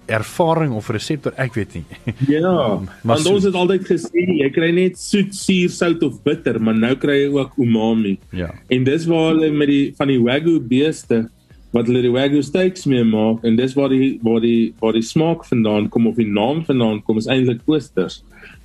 ervaring 0.05 0.73
of 0.73 0.89
resep 0.89 1.23
wat 1.23 1.35
ek 1.35 1.53
weet 1.53 1.73
nie. 1.73 1.85
Ja, 2.27 2.81
want 3.09 3.25
ons 3.25 3.43
het 3.43 3.53
altyd 3.53 3.85
gesê 3.85 4.25
jy 4.25 4.49
kry 4.49 4.71
net 4.71 4.97
soet, 4.99 5.35
suur, 5.35 5.69
sout 5.69 6.03
of 6.03 6.23
bitter, 6.23 6.59
maar 6.61 6.75
nou 6.75 6.95
kry 6.95 7.21
jy 7.21 7.29
ook 7.29 7.53
umami. 7.57 8.17
Ja. 8.31 8.49
En 8.67 8.83
dis 8.83 9.05
waar 9.05 9.33
hulle 9.33 9.51
met 9.51 9.67
die 9.67 9.93
van 9.95 10.07
die 10.07 10.19
wagyu 10.19 10.59
beeste 10.59 11.29
wat 11.71 11.87
hulle 11.87 12.01
die 12.03 12.11
wagyu 12.11 12.41
steaks 12.43 12.85
mee 12.85 13.03
maak 13.07 13.45
en 13.47 13.55
dis 13.55 13.75
waar 13.77 13.89
die 13.93 14.17
waar 14.23 14.41
die 14.43 14.73
waar 14.79 14.97
die 14.97 15.05
smaak 15.05 15.45
vandaan 15.47 15.89
kom 15.89 16.07
of 16.07 16.19
die 16.19 16.27
naam 16.27 16.65
vandaan 16.67 17.01
kom 17.03 17.17
is 17.21 17.29
eintlik 17.31 17.61
oosters. 17.65 18.21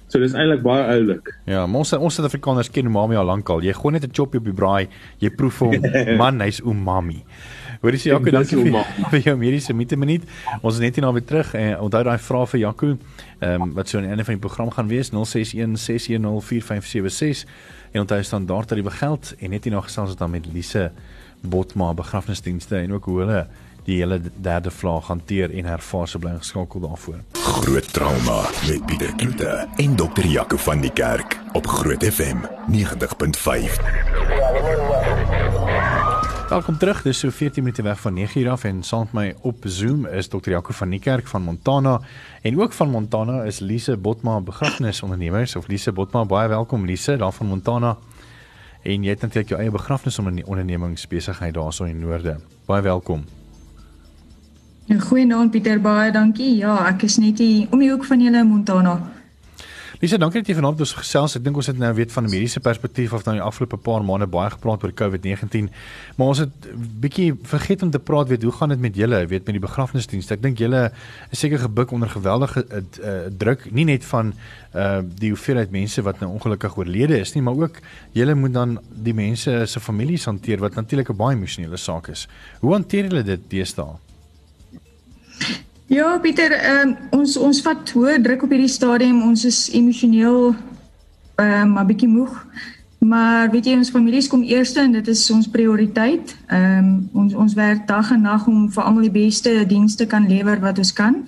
So 0.07 0.23
dis 0.23 0.37
eintlik 0.39 0.63
baie 0.63 0.85
oulik. 0.95 1.33
Ja, 1.51 1.65
ons 1.67 1.93
ons 1.97 2.19
Suid-Afrikaners 2.19 2.71
ken 2.71 2.87
umami 2.87 3.19
al 3.19 3.27
lankal. 3.27 3.63
Jy 3.67 3.75
gooi 3.75 3.93
net 3.93 4.07
'n 4.07 4.15
choppie 4.15 4.39
op 4.39 4.45
die 4.45 4.55
braai, 4.55 4.89
jy 5.19 5.31
proef 5.31 5.59
hom, 5.61 5.83
man, 6.23 6.41
hy's 6.41 6.61
umami. 6.61 7.25
Hoorie 7.83 7.99
sê 8.01 8.11
Jaco, 8.11 8.31
dankie 8.31 8.57
vir, 8.57 8.87
vir 9.11 9.21
jou 9.21 9.37
mediese 9.37 9.75
minute 9.75 9.97
minuut. 9.97 10.23
Ons 10.63 10.79
is 10.79 10.81
net 10.81 10.97
hier 10.97 11.05
na 11.05 11.13
weer 11.13 11.25
terug 11.27 11.53
en 11.55 11.79
onthou 11.85 12.03
daai 12.09 12.19
vrae 12.19 12.47
vir 12.53 12.61
Jaco, 12.61 12.97
ehm 13.41 13.63
um, 13.63 13.75
wat 13.75 13.89
so 13.89 13.99
aan 13.99 14.07
die 14.07 14.15
einde 14.15 14.25
van 14.25 14.39
die 14.39 14.45
program 14.47 14.71
gaan 14.71 14.89
wees 14.89 15.11
061 15.13 15.77
610 15.77 16.41
4576 16.43 17.45
en 17.93 18.01
onthou 18.01 18.23
standaard 18.23 18.69
tariewe 18.69 18.91
geld 18.91 19.35
en 19.39 19.51
net 19.51 19.65
hier 19.65 19.75
na 19.75 19.81
gesels 19.81 20.11
het 20.11 20.19
dan 20.19 20.31
met 20.31 20.47
Lise 20.53 20.91
Botma 21.47 21.95
begrafnisdienste 21.95 22.77
en 22.77 22.93
ook 22.93 23.05
hoe 23.05 23.19
hulle 23.19 23.47
die 23.87 24.01
hele 24.01 24.21
derde 24.43 24.71
vlaag 24.71 25.07
hanteer 25.07 25.53
en 25.55 25.65
hervaar 25.65 26.09
se 26.09 26.19
bly 26.19 26.35
geskakel 26.39 26.81
daarvoor. 26.81 27.21
Groot 27.33 27.93
trauma 27.93 28.41
met 28.67 28.87
Pieter 28.87 29.15
Kloete 29.15 29.69
en 29.77 29.97
dokter 29.97 30.27
Jaco 30.27 30.57
van 30.57 30.81
die 30.81 30.91
Kerk 30.91 31.39
op 31.53 31.67
Groot 31.67 32.05
FM 32.05 32.37
90.5. 32.73 32.77
Welkom 36.49 36.79
terug. 36.79 37.03
Dis 37.03 37.19
so 37.19 37.31
14 37.31 37.63
minute 37.63 37.83
weg 37.83 38.01
van 38.01 38.19
9:00 38.19 38.49
af 38.51 38.65
en 38.65 38.83
saam 38.83 39.09
met 39.11 39.13
my 39.13 39.35
op 39.41 39.57
Zoom 39.65 40.07
is 40.07 40.29
dokter 40.29 40.53
Jaco 40.53 40.73
van 40.73 40.91
die 40.91 41.01
Kerk 41.01 41.27
van 41.27 41.43
Montana 41.43 42.01
en 42.43 42.61
ook 42.61 42.73
van 42.73 42.91
Montana 42.91 43.43
is 43.43 43.59
Lise 43.59 43.97
Botma 43.97 44.41
begrafnisondernemers 44.41 45.57
of 45.57 45.67
Lise 45.67 45.93
Botma 45.93 46.25
baie 46.25 46.49
welkom 46.49 46.85
Lise 46.85 47.17
daar 47.17 47.33
van 47.33 47.47
Montana 47.47 47.97
en 48.87 49.03
jy 49.03 49.15
het 49.17 49.25
natuurlik 49.25 49.51
jou 49.51 49.59
eie 49.61 49.73
begrafnisondernemings 49.75 51.09
besigheid 51.11 51.55
daarso 51.55 51.85
in 51.85 51.99
Noorde. 52.01 52.37
Baie 52.67 52.83
welkom. 52.83 53.25
Goeienaand 54.87 55.51
Pieter, 55.51 55.81
baie 55.83 56.13
dankie. 56.15 56.53
Ja, 56.61 56.79
ek 56.87 57.03
is 57.09 57.19
net 57.19 57.43
hier 57.43 57.67
om 57.75 57.83
die 57.83 57.91
hoek 57.91 58.07
van 58.07 58.23
julle 58.23 58.45
Montana. 58.47 59.01
Lisa, 59.97 60.19
dankie 60.21 60.43
dat 60.43 60.51
jy 60.51 60.59
vanaand 60.59 60.83
ons 60.85 60.91
gesels. 60.93 61.39
Ek 61.39 61.45
dink 61.47 61.57
ons 61.57 61.71
het 61.71 61.79
nou 61.81 61.89
weet 61.97 62.11
van 62.13 62.27
'n 62.27 62.29
mediese 62.29 62.61
perspektief 62.61 63.15
of 63.17 63.25
nou 63.25 63.37
die 63.37 63.43
afgelope 63.43 63.79
paar 63.81 64.05
maande 64.05 64.27
baie 64.27 64.51
gepraat 64.51 64.85
oor 64.85 64.93
COVID-19, 64.93 65.71
maar 66.17 66.27
ons 66.27 66.39
het 66.39 66.53
bietjie 67.01 67.33
vergeet 67.43 67.83
om 67.83 67.91
te 67.91 67.99
praat 67.99 68.29
weet 68.29 68.43
hoe 68.43 68.53
gaan 68.53 68.69
dit 68.69 68.79
met 68.79 68.95
julle, 68.95 69.27
weet 69.27 69.47
met 69.47 69.57
die 69.57 69.65
begrafnisdienste. 69.65 70.35
Ek 70.35 70.43
dink 70.43 70.59
julle 70.59 70.93
is 71.31 71.39
seker 71.39 71.59
gebuk 71.59 71.93
onder 71.93 72.09
geweldige 72.09 72.67
uh, 72.69 72.77
uh, 72.77 73.31
druk, 73.39 73.73
nie 73.73 73.85
net 73.85 74.05
van 74.05 74.35
uh 74.75 75.01
die 75.01 75.31
hoeveelheid 75.31 75.71
mense 75.71 76.03
wat 76.03 76.21
nou 76.21 76.31
ongelukkig 76.33 76.77
oorlede 76.77 77.19
is 77.19 77.33
nie, 77.35 77.43
maar 77.43 77.57
ook 77.57 77.81
julle 78.13 78.35
moet 78.35 78.53
dan 78.53 78.79
die 78.91 79.15
mense 79.15 79.67
se 79.67 79.81
families 79.81 80.25
hanteer 80.25 80.59
wat 80.59 80.75
natuurlik 80.75 81.09
'n 81.09 81.17
baie 81.17 81.37
emosionele 81.37 81.77
saak 81.77 82.09
is. 82.09 82.29
Hoe 82.61 82.73
hanteer 82.73 83.05
julle 83.05 83.23
dit 83.23 83.41
deesdae? 83.49 83.97
Ja, 85.87 86.19
Pieter, 86.19 86.51
ehm 86.51 86.89
um, 86.89 86.97
ons 87.21 87.37
ons 87.39 87.61
vat 87.63 87.91
hoë 87.95 88.17
druk 88.19 88.41
op 88.43 88.51
hierdie 88.51 88.71
stadium. 88.71 89.21
Ons 89.23 89.45
is 89.47 89.59
emosioneel 89.71 90.49
ehm 91.39 91.77
um, 91.77 91.79
'n 91.79 91.87
bietjie 91.87 92.09
moeg. 92.11 92.33
Maar 92.99 93.51
weet 93.51 93.67
jy 93.67 93.77
ons 93.77 93.91
families 93.95 94.27
kom 94.27 94.43
eers 94.43 94.75
en 94.75 94.93
dit 94.93 95.09
is 95.09 95.31
ons 95.31 95.47
prioriteit. 95.49 96.35
Ehm 96.49 96.79
um, 96.79 97.09
ons 97.13 97.35
ons 97.35 97.55
werk 97.55 97.87
dag 97.87 98.11
en 98.11 98.21
nag 98.21 98.47
om 98.47 98.67
vir 98.71 98.83
almal 98.83 99.07
die 99.07 99.15
beste 99.15 99.67
dienste 99.67 100.07
kan 100.07 100.27
lewer 100.29 100.59
wat 100.61 100.79
ons 100.79 100.93
kan. 100.93 101.23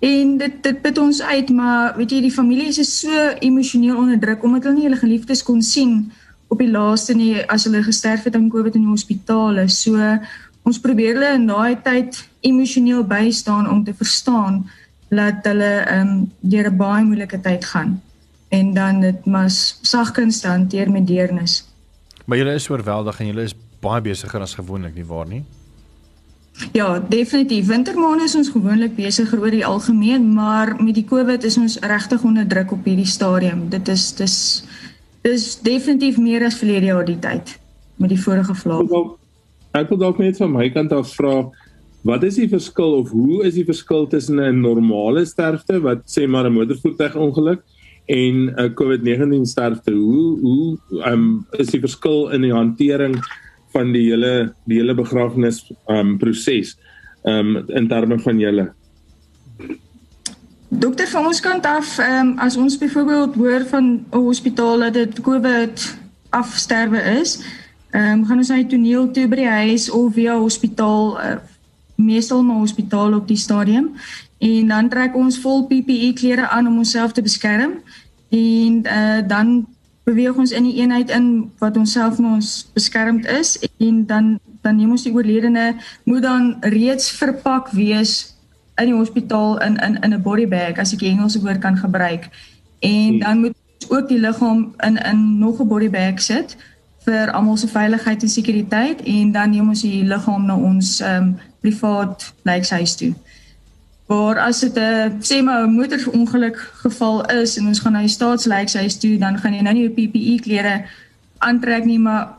En 0.00 0.36
dit 0.38 0.62
dit 0.62 0.80
put 0.82 0.98
ons 0.98 1.22
uit, 1.22 1.50
maar 1.50 1.96
weet 1.96 2.10
jy 2.10 2.20
die 2.20 2.32
families 2.40 2.78
is 2.78 3.00
so 3.00 3.10
emosioneel 3.40 3.96
onder 3.96 4.18
druk 4.18 4.42
omdat 4.42 4.64
hulle 4.64 4.74
nie 4.74 4.88
hulle 4.88 4.96
geliefdes 4.96 5.42
kon 5.42 5.62
sien 5.62 6.12
op 6.48 6.58
die 6.58 6.70
laaste 6.70 7.14
nie 7.14 7.44
as 7.46 7.64
hulle 7.64 7.82
gesterf 7.82 8.24
het 8.24 8.34
aan 8.34 8.48
COVID 8.48 8.74
in 8.74 8.88
die 8.88 8.94
hospitale. 8.96 9.68
So 9.68 9.96
ons 10.62 10.80
probeer 10.80 11.14
hulle 11.14 11.32
in 11.34 11.46
daai 11.46 11.80
tyd 11.82 12.28
emosioneel 12.40 13.04
bystaan 13.04 13.68
om 13.70 13.84
te 13.84 13.94
verstaan 13.94 14.62
dat 15.10 15.44
hulle 15.48 15.72
ehm 15.80 16.08
um, 16.08 16.32
deur 16.40 16.70
'n 16.70 16.76
baie 16.76 17.04
moeilike 17.04 17.40
tyd 17.40 17.64
gaan 17.64 18.00
en 18.48 18.74
dan 18.74 19.00
dit 19.00 19.26
mas 19.26 19.78
sagkens 19.82 20.42
hanteer 20.42 20.90
met 20.90 21.06
deernis. 21.06 21.64
Maar 22.24 22.38
julle 22.38 22.54
is 22.54 22.70
oorweldig 22.70 23.20
en 23.20 23.26
julle 23.26 23.42
is 23.42 23.54
baie 23.80 24.00
besigger 24.00 24.40
as 24.40 24.54
gewoonlik 24.54 24.94
nie 24.94 25.04
waar 25.04 25.26
nie? 25.26 25.44
Ja, 26.72 26.98
definitief. 26.98 27.66
Wintermaande 27.66 28.24
is 28.24 28.34
ons 28.34 28.48
gewoonlik 28.48 28.94
besigger 28.94 29.40
oor 29.40 29.50
die 29.50 29.66
algemeen, 29.66 30.32
maar 30.34 30.82
met 30.82 30.94
die 30.94 31.04
COVID 31.04 31.44
is 31.44 31.56
ons 31.56 31.78
regtig 31.78 32.22
onder 32.22 32.46
druk 32.46 32.72
op 32.72 32.84
hierdie 32.84 33.06
stadium. 33.06 33.68
Dit 33.68 33.88
is 33.88 34.12
dis 34.14 34.36
dis 35.22 35.60
definitief 35.60 36.16
meer 36.16 36.44
as 36.44 36.56
verlede 36.56 36.86
jaar 36.86 37.04
die 37.04 37.18
tyd 37.18 37.58
met 37.96 38.08
die 38.08 38.20
vorige 38.20 38.54
vlak. 38.54 39.18
Ek 39.70 39.90
wil 39.92 40.00
dalk 40.00 40.18
net 40.18 40.38
van 40.40 40.50
my 40.50 40.66
kant 40.74 40.92
af 40.92 41.12
vra 41.14 41.34
wat 42.02 42.24
is 42.24 42.38
die 42.40 42.48
verskil 42.48 42.96
of 43.02 43.10
hoe 43.12 43.42
is 43.44 43.54
die 43.54 43.66
verskil 43.68 44.06
tussen 44.08 44.40
'n 44.40 44.62
normale 44.62 45.24
sterfte 45.26 45.78
wat 45.84 46.02
sê 46.08 46.26
maar 46.26 46.46
'n 46.48 46.54
motorvoertuigongeluk 46.54 47.60
en 48.08 48.34
'n 48.50 48.74
COVID-19 48.74 49.46
sterfte? 49.46 49.92
Hoe 49.92 50.40
hoe 50.40 50.78
um, 51.06 51.46
is 51.58 51.68
die 51.68 51.80
verskil 51.80 52.30
in 52.30 52.42
die 52.42 52.52
hantering 52.52 53.14
van 53.72 53.92
die 53.92 54.10
hele 54.10 54.54
die 54.66 54.80
hele 54.80 54.94
begrafnis 54.94 55.72
um 55.88 56.18
proses 56.18 56.76
um 57.24 57.56
in 57.68 57.88
terme 57.88 58.18
van 58.18 58.38
julle? 58.38 58.72
Dokter 60.70 61.06
van 61.06 61.26
ons 61.26 61.40
kant 61.40 61.66
af, 61.66 61.98
um, 61.98 62.38
as 62.38 62.56
ons 62.56 62.78
byvoorbeeld 62.78 63.34
hoor 63.34 63.64
van 63.70 64.06
'n 64.10 64.18
hospitaal 64.18 64.78
dat 64.78 64.94
dit 64.94 65.20
COVID 65.20 65.98
afsterwe 66.30 66.98
is, 67.20 67.42
Ehm 67.90 68.20
um, 68.20 68.26
gaan 68.26 68.38
ons 68.38 68.48
na 68.48 68.54
die 68.54 68.66
toneel 68.66 69.10
toe 69.10 69.26
by 69.28 69.36
die 69.36 69.48
huis 69.48 69.90
of 69.90 70.12
via 70.14 70.36
hospitaal 70.38 71.18
uh, 71.18 71.38
meestal 71.94 72.42
maar 72.42 72.62
hospitaal 72.62 73.14
op 73.14 73.28
die 73.28 73.36
stadium. 73.36 73.90
En 74.38 74.68
dan 74.68 74.88
trek 74.88 75.16
ons 75.16 75.38
vol 75.38 75.66
PPE 75.66 76.12
klere 76.14 76.48
aan 76.48 76.66
om 76.66 76.78
onsself 76.78 77.12
te 77.12 77.22
beskerm. 77.22 77.72
En 78.28 78.82
uh, 78.86 79.20
dan 79.26 79.66
beweeg 80.04 80.34
ons 80.34 80.50
in 80.50 80.64
die 80.64 80.76
eenheid 80.80 81.10
in 81.10 81.50
wat 81.58 81.76
ons 81.76 81.92
self 81.92 82.18
met 82.18 82.30
ons 82.30 82.70
beskermd 82.72 83.26
is. 83.26 83.58
En 83.78 84.06
dan 84.06 84.38
dan 84.60 84.76
neem 84.76 84.90
ons 84.92 85.02
die 85.06 85.12
oorledene 85.12 85.74
moet 86.04 86.22
dan 86.22 86.56
reeds 86.60 87.10
verpak 87.16 87.70
wees 87.72 88.34
in 88.76 88.90
die 88.90 88.96
hospitaal 88.96 89.58
in 89.64 89.76
in 89.76 90.00
in 90.00 90.14
'n 90.14 90.22
body 90.22 90.46
bag 90.48 90.78
as 90.78 90.92
ek 90.92 91.00
die 91.00 91.10
Engelse 91.10 91.40
woord 91.40 91.58
kan 91.58 91.76
gebruik. 91.76 92.28
En 92.78 93.18
dan 93.18 93.40
moet 93.40 93.56
ook 93.88 94.08
die 94.08 94.20
liggaam 94.20 94.74
in 94.78 94.96
in 94.96 95.38
nog 95.38 95.60
'n 95.60 95.68
body 95.68 95.90
bag 95.90 96.20
sit 96.22 96.56
vir 97.04 97.30
almal 97.30 97.56
se 97.56 97.68
veiligheid 97.68 98.22
en 98.22 98.28
sekuriteit 98.28 99.02
en 99.02 99.32
dan 99.32 99.50
neem 99.50 99.68
ons 99.68 99.82
die 99.82 100.04
liggaam 100.04 100.46
na 100.46 100.56
ons 100.56 101.00
ehm 101.00 101.22
um, 101.22 101.38
privaat 101.60 102.24
lijkshuis 102.48 102.94
toe. 102.96 103.12
Maar 104.08 104.38
as 104.38 104.60
dit 104.60 104.76
'n 104.76 105.20
sê 105.20 105.42
maar 105.42 105.66
'n 105.66 105.74
motorongeluk 105.74 106.56
geval 106.56 107.26
is 107.30 107.56
en 107.58 107.66
ons 107.66 107.80
gaan 107.80 107.92
na 107.92 108.00
die 108.00 108.08
staatslijkshuis 108.08 108.98
toe, 108.98 109.18
dan 109.18 109.38
gaan 109.38 109.54
jy 109.54 109.60
nou 109.62 109.74
nie 109.74 109.82
jou 109.82 109.92
PPE 109.92 110.40
klere 110.42 110.84
aantrek 111.38 111.84
nie, 111.84 111.98
maar 111.98 112.36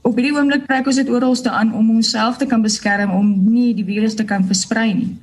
op 0.00 0.14
hierdie 0.14 0.36
oomblik 0.36 0.66
trek 0.66 0.86
ons 0.86 0.96
dit 0.96 1.10
oralste 1.10 1.50
aan 1.50 1.74
om 1.74 1.90
onsself 1.90 2.36
te 2.36 2.46
kan 2.46 2.62
beskerm 2.62 3.10
om 3.10 3.26
nie 3.52 3.74
die 3.74 3.84
virus 3.84 4.14
te 4.14 4.24
kan 4.24 4.44
versprei 4.44 4.94
nie. 4.94 5.16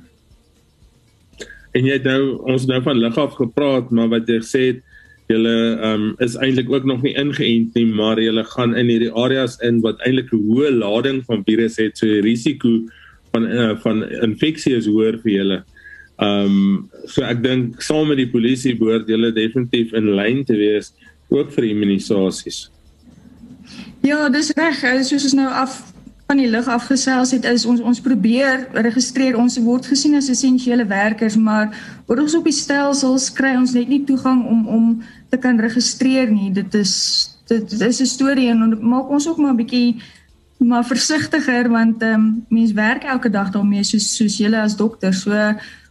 En 1.70 1.84
jy 1.84 1.92
het 1.92 2.04
nou 2.04 2.38
ons 2.48 2.66
nou 2.66 2.82
van 2.82 2.96
lig 2.96 3.18
af 3.18 3.34
gepraat, 3.34 3.90
maar 3.90 4.08
wat 4.08 4.28
jy 4.28 4.38
gesê 4.42 4.62
het 4.72 4.82
Julle 5.28 5.56
um, 5.84 6.14
is 6.24 6.38
eintlik 6.40 6.70
ook 6.72 6.86
nog 6.88 7.02
nie 7.04 7.12
ingeënt 7.20 7.74
nie, 7.76 7.86
maar 7.86 8.20
julle 8.20 8.44
gaan 8.48 8.72
in 8.76 8.88
hierdie 8.88 9.12
areas 9.12 9.58
in 9.60 9.82
wat 9.84 10.00
eintlik 10.06 10.32
'n 10.32 10.40
hoë 10.48 10.70
lading 10.78 11.20
van 11.26 11.44
virus 11.44 11.76
het, 11.76 11.98
so 11.98 12.06
die 12.06 12.24
risiko 12.24 12.88
van 13.32 13.44
uh, 13.44 13.74
van 13.84 14.04
infeksie 14.24 14.72
is 14.76 14.88
hoër 14.88 15.20
vir 15.22 15.32
julle. 15.32 15.58
Ehm 16.18 16.46
um, 16.46 16.88
so 17.06 17.22
ek 17.22 17.42
dink 17.42 17.82
saam 17.82 18.08
met 18.08 18.16
die 18.16 18.30
polisie 18.30 18.74
behoort 18.78 19.08
julle 19.08 19.32
definitief 19.32 19.92
in 19.92 20.14
lyn 20.16 20.44
te 20.44 20.56
wees 20.56 20.92
ook 21.28 21.52
vir 21.52 21.64
immunisasies. 21.64 22.70
Ja, 24.00 24.28
dis 24.28 24.50
reg. 24.56 24.80
Soos 25.04 25.28
ons 25.28 25.36
nou 25.36 25.50
af 25.52 25.76
van 26.28 26.36
die 26.36 26.48
lig 26.50 26.66
afgesels 26.68 27.30
het 27.32 27.46
is 27.48 27.64
ons 27.64 27.80
ons 27.80 28.00
probeer 28.04 28.66
registreer 28.84 29.36
ons 29.40 29.54
word 29.64 29.86
gesien 29.88 30.18
as 30.18 30.28
essensiële 30.28 30.84
werkers 30.90 31.38
maar 31.40 31.70
word 32.04 32.20
ons 32.26 32.34
op 32.36 32.44
die 32.44 32.52
stelsels 32.52 33.30
kry 33.32 33.54
ons 33.56 33.72
net 33.72 33.88
nie 33.88 34.02
toegang 34.04 34.42
om 34.44 34.66
om 34.68 34.90
te 35.30 35.38
kan 35.38 35.60
registreer 35.60 36.30
nie. 36.30 36.52
Dit 36.52 36.74
is 36.74 36.94
dit, 37.48 37.70
dit 37.70 37.80
is 37.80 38.00
'n 38.00 38.06
storie 38.06 38.48
en 38.48 38.78
maak 38.80 39.08
ons 39.08 39.28
ook 39.28 39.36
maar 39.36 39.52
'n 39.52 39.62
bietjie 39.64 40.02
maar 40.58 40.84
versigtiger 40.84 41.68
want 41.70 42.02
ehm 42.02 42.14
um, 42.14 42.44
mense 42.48 42.74
werk 42.74 43.04
elke 43.04 43.30
dag 43.30 43.50
daarmee 43.50 43.84
soos 43.84 44.16
soos 44.16 44.36
julle 44.36 44.60
as 44.60 44.76
dokter. 44.76 45.14
So 45.14 45.30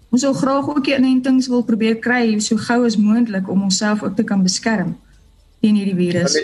ons 0.10 0.21
wil 0.21 0.34
graag 0.34 0.69
ook 0.69 0.84
die 0.84 0.95
inentings 0.95 1.47
wil 1.47 1.63
probeer 1.63 1.95
kry 1.95 2.39
so 2.39 2.56
gou 2.56 2.86
as 2.86 2.97
moontlik 2.97 3.50
om 3.50 3.62
onsself 3.62 4.04
ook 4.04 4.15
te 4.15 4.23
kan 4.23 4.43
beskerm 4.43 4.97
teen 5.62 5.76
hierdie 5.76 5.95
virus. 5.95 6.43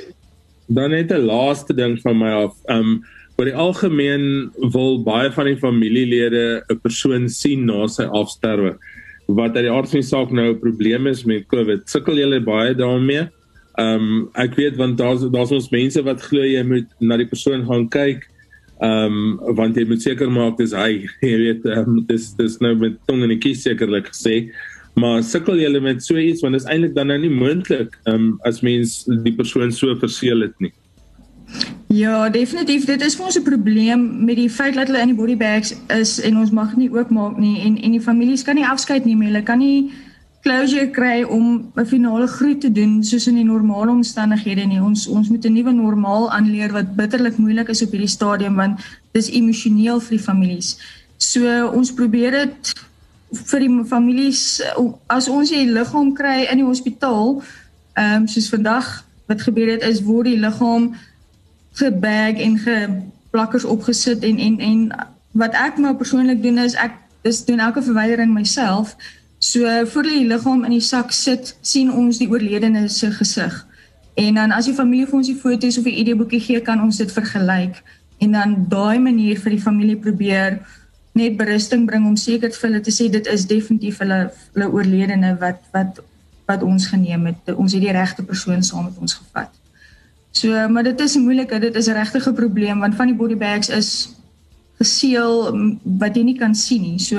Dan 0.67 0.89
net 0.89 1.11
'n 1.11 1.25
laaste 1.25 1.73
ding 1.73 1.99
van 2.01 2.17
my 2.17 2.31
af. 2.31 2.55
Ehm 2.65 2.79
um, 2.79 3.03
oor 3.35 3.45
die 3.45 3.55
algemeen 3.55 4.51
wil 4.71 5.03
baie 5.03 5.31
van 5.31 5.45
die 5.45 5.57
familielede 5.57 6.63
'n 6.69 6.79
persoon 6.81 7.29
sien 7.29 7.65
na 7.65 7.87
sy 7.87 8.03
afsterwe 8.03 8.77
wat 9.27 9.55
uit 9.55 9.65
die 9.65 9.71
aard 9.71 9.89
van 9.89 10.01
die 10.01 10.07
saak 10.07 10.31
nou 10.31 10.49
'n 10.51 10.59
probleem 10.59 11.07
is 11.07 11.23
met 11.25 11.47
COVID. 11.47 11.89
Sukkel 11.89 12.17
julle 12.17 12.41
baie 12.41 12.75
daarmee? 12.75 13.29
Ehm 13.77 13.95
um, 13.95 14.29
ek 14.35 14.55
weet 14.55 14.75
want 14.77 14.97
daar's 14.97 15.23
daar's 15.31 15.51
ons 15.51 15.71
mense 15.71 16.01
wat 16.03 16.21
glo 16.21 16.43
jy 16.45 16.63
moet 16.63 16.87
na 16.99 17.17
die 17.17 17.29
persoon 17.29 17.65
gaan 17.65 17.89
kyk. 17.89 18.27
Ehm 18.81 19.39
um, 19.39 19.55
want 19.55 19.75
jy 19.75 19.85
moet 19.87 20.01
seker 20.01 20.29
maak 20.29 20.57
dis 20.57 20.73
hy, 20.73 21.07
jy 21.21 21.37
weet, 21.37 21.65
um, 21.65 22.03
dis 22.05 22.33
dis 22.37 22.59
nou 22.59 22.75
met 22.75 22.99
tong 23.07 23.23
in 23.23 23.29
die 23.29 23.39
kies 23.39 23.63
sekerlik 23.63 24.11
gesê. 24.11 24.51
Maar 24.95 25.23
sukkel 25.23 25.57
julle 25.57 25.79
met 25.81 26.03
so 26.03 26.17
iets 26.17 26.41
want 26.41 26.53
dit 26.53 26.61
is 26.61 26.69
eintlik 26.69 26.93
dan 26.93 27.07
nou 27.07 27.17
nie 27.17 27.33
moontlik 27.33 27.97
ehm 28.05 28.15
um, 28.15 28.39
as 28.45 28.61
mens 28.61 29.03
die 29.23 29.33
persoon 29.33 29.71
so 29.71 29.95
verseël 29.95 30.41
het 30.45 30.53
nie. 30.59 30.73
Ja, 31.93 32.29
definitief. 32.29 32.85
Dit 32.85 33.01
is 33.05 33.15
vir 33.15 33.25
ons 33.25 33.37
'n 33.37 33.43
probleem 33.43 34.25
met 34.25 34.35
die 34.35 34.49
feit 34.49 34.73
dat 34.73 34.87
hulle 34.87 35.01
in 35.01 35.07
die 35.07 35.15
body 35.15 35.37
bags 35.37 35.75
is 35.87 36.21
en 36.21 36.37
ons 36.37 36.51
mag 36.51 36.75
nie 36.75 36.89
oopmaak 36.89 37.37
nie 37.37 37.61
en 37.61 37.77
en 37.81 37.91
die 37.91 38.01
families 38.01 38.41
kan 38.43 38.55
nie 38.55 38.65
afskeid 38.65 39.05
neem 39.05 39.19
nie. 39.19 39.27
Hulle 39.27 39.43
kan 39.43 39.57
nie 39.57 39.91
closure 40.41 40.89
kry 40.89 41.23
om 41.23 41.71
'n 41.75 41.85
finale 41.85 42.27
groet 42.27 42.61
te 42.61 42.71
doen 42.71 43.03
soos 43.03 43.27
in 43.27 43.35
die 43.35 43.43
normale 43.43 43.91
omstandighede 43.91 44.65
nie. 44.65 44.81
Ons 44.81 45.07
ons 45.07 45.29
moet 45.29 45.45
'n 45.45 45.53
nuwe 45.53 45.71
normaal 45.71 46.31
aanleer 46.31 46.71
wat 46.71 46.95
bitterlik 46.95 47.37
moeilik 47.37 47.69
is 47.69 47.81
op 47.81 47.91
hierdie 47.91 48.09
stadium 48.09 48.55
want 48.55 48.79
dis 49.11 49.29
emosioneel 49.29 49.99
vir 49.99 50.17
die 50.17 50.25
families. 50.25 50.77
So 51.17 51.67
ons 51.67 51.93
probeer 51.93 52.31
dit 52.31 52.73
vir 53.31 53.59
die 53.59 53.83
families 53.85 54.61
as 55.07 55.27
ons 55.27 55.49
die 55.49 55.65
liggaam 55.65 56.13
kry 56.13 56.47
in 56.51 56.57
die 56.57 56.65
hospitaal, 56.65 57.43
ehm 57.93 58.21
um, 58.21 58.27
soos 58.27 58.49
vandag 58.49 59.05
wat 59.27 59.41
gebeur 59.41 59.67
het 59.67 59.83
is 59.83 60.01
word 60.01 60.25
die 60.25 60.39
liggaam 60.39 60.95
gebag 61.79 62.39
en 62.43 62.57
geplakkers 62.61 63.65
opgesit 63.65 64.23
en 64.23 64.37
en 64.37 64.59
en 64.59 64.79
wat 65.31 65.53
ek 65.57 65.77
nou 65.81 65.95
persoonlik 65.97 66.43
doen 66.43 66.57
is 66.61 66.75
ek 66.77 66.99
dis 67.23 67.45
doen 67.45 67.59
elke 67.59 67.81
verwydering 67.81 68.33
myself. 68.33 68.95
So 69.39 69.85
voor 69.85 70.03
die 70.03 70.25
liggaam 70.27 70.63
in 70.63 70.75
die 70.75 70.83
sak 70.83 71.11
sit, 71.11 71.55
sien 71.61 71.91
ons 71.91 72.19
die 72.21 72.29
oorledene 72.29 72.87
se 72.89 73.11
gesig. 73.11 73.55
En 74.13 74.37
dan 74.39 74.51
as 74.51 74.69
die 74.69 74.75
familie 74.77 75.07
vir 75.09 75.17
ons 75.17 75.27
die 75.31 75.39
foto's 75.39 75.77
of 75.77 75.87
die 75.89 75.97
ID 76.03 76.13
boekie 76.17 76.39
gee, 76.39 76.61
kan 76.61 76.81
ons 76.83 76.97
dit 77.01 77.11
vergelyk 77.11 77.81
en 78.23 78.37
dan 78.37 78.55
daai 78.69 78.99
manier 79.01 79.39
vir 79.39 79.55
die 79.55 79.61
familie 79.61 79.97
probeer 79.99 80.59
net 81.17 81.37
berusting 81.37 81.87
bring 81.89 82.05
om 82.07 82.15
seker 82.17 82.53
vir 82.53 82.69
hulle 82.69 82.81
te 82.85 82.93
sê 82.93 83.09
dit 83.11 83.27
is 83.33 83.47
definitief 83.49 83.99
hulle 84.03 84.19
hulle 84.53 84.69
oorledene 84.69 85.33
wat 85.41 85.59
wat 85.73 85.99
wat 86.47 86.63
ons 86.67 86.87
geneem 86.91 87.29
het. 87.31 87.53
Ons 87.55 87.73
het 87.73 87.81
die 87.81 87.93
regte 87.95 88.23
persoon 88.27 88.63
saam 88.63 88.89
met 88.89 88.97
ons 88.99 89.13
gevat. 89.15 89.62
So, 90.33 90.49
maar 90.69 90.83
dit 90.83 90.99
is 90.99 91.15
'n 91.15 91.23
moeilike, 91.23 91.59
dit 91.59 91.75
is 91.75 91.87
'n 91.87 91.93
regtige 91.93 92.33
probleem 92.33 92.79
want 92.79 92.95
van 92.95 93.07
die 93.07 93.15
body 93.15 93.37
bags 93.37 93.69
is 93.69 94.15
geseël 94.81 95.53
wat 95.83 96.15
jy 96.15 96.23
nie 96.23 96.37
kan 96.37 96.55
sien 96.55 96.81
nie. 96.81 96.99
So 96.99 97.17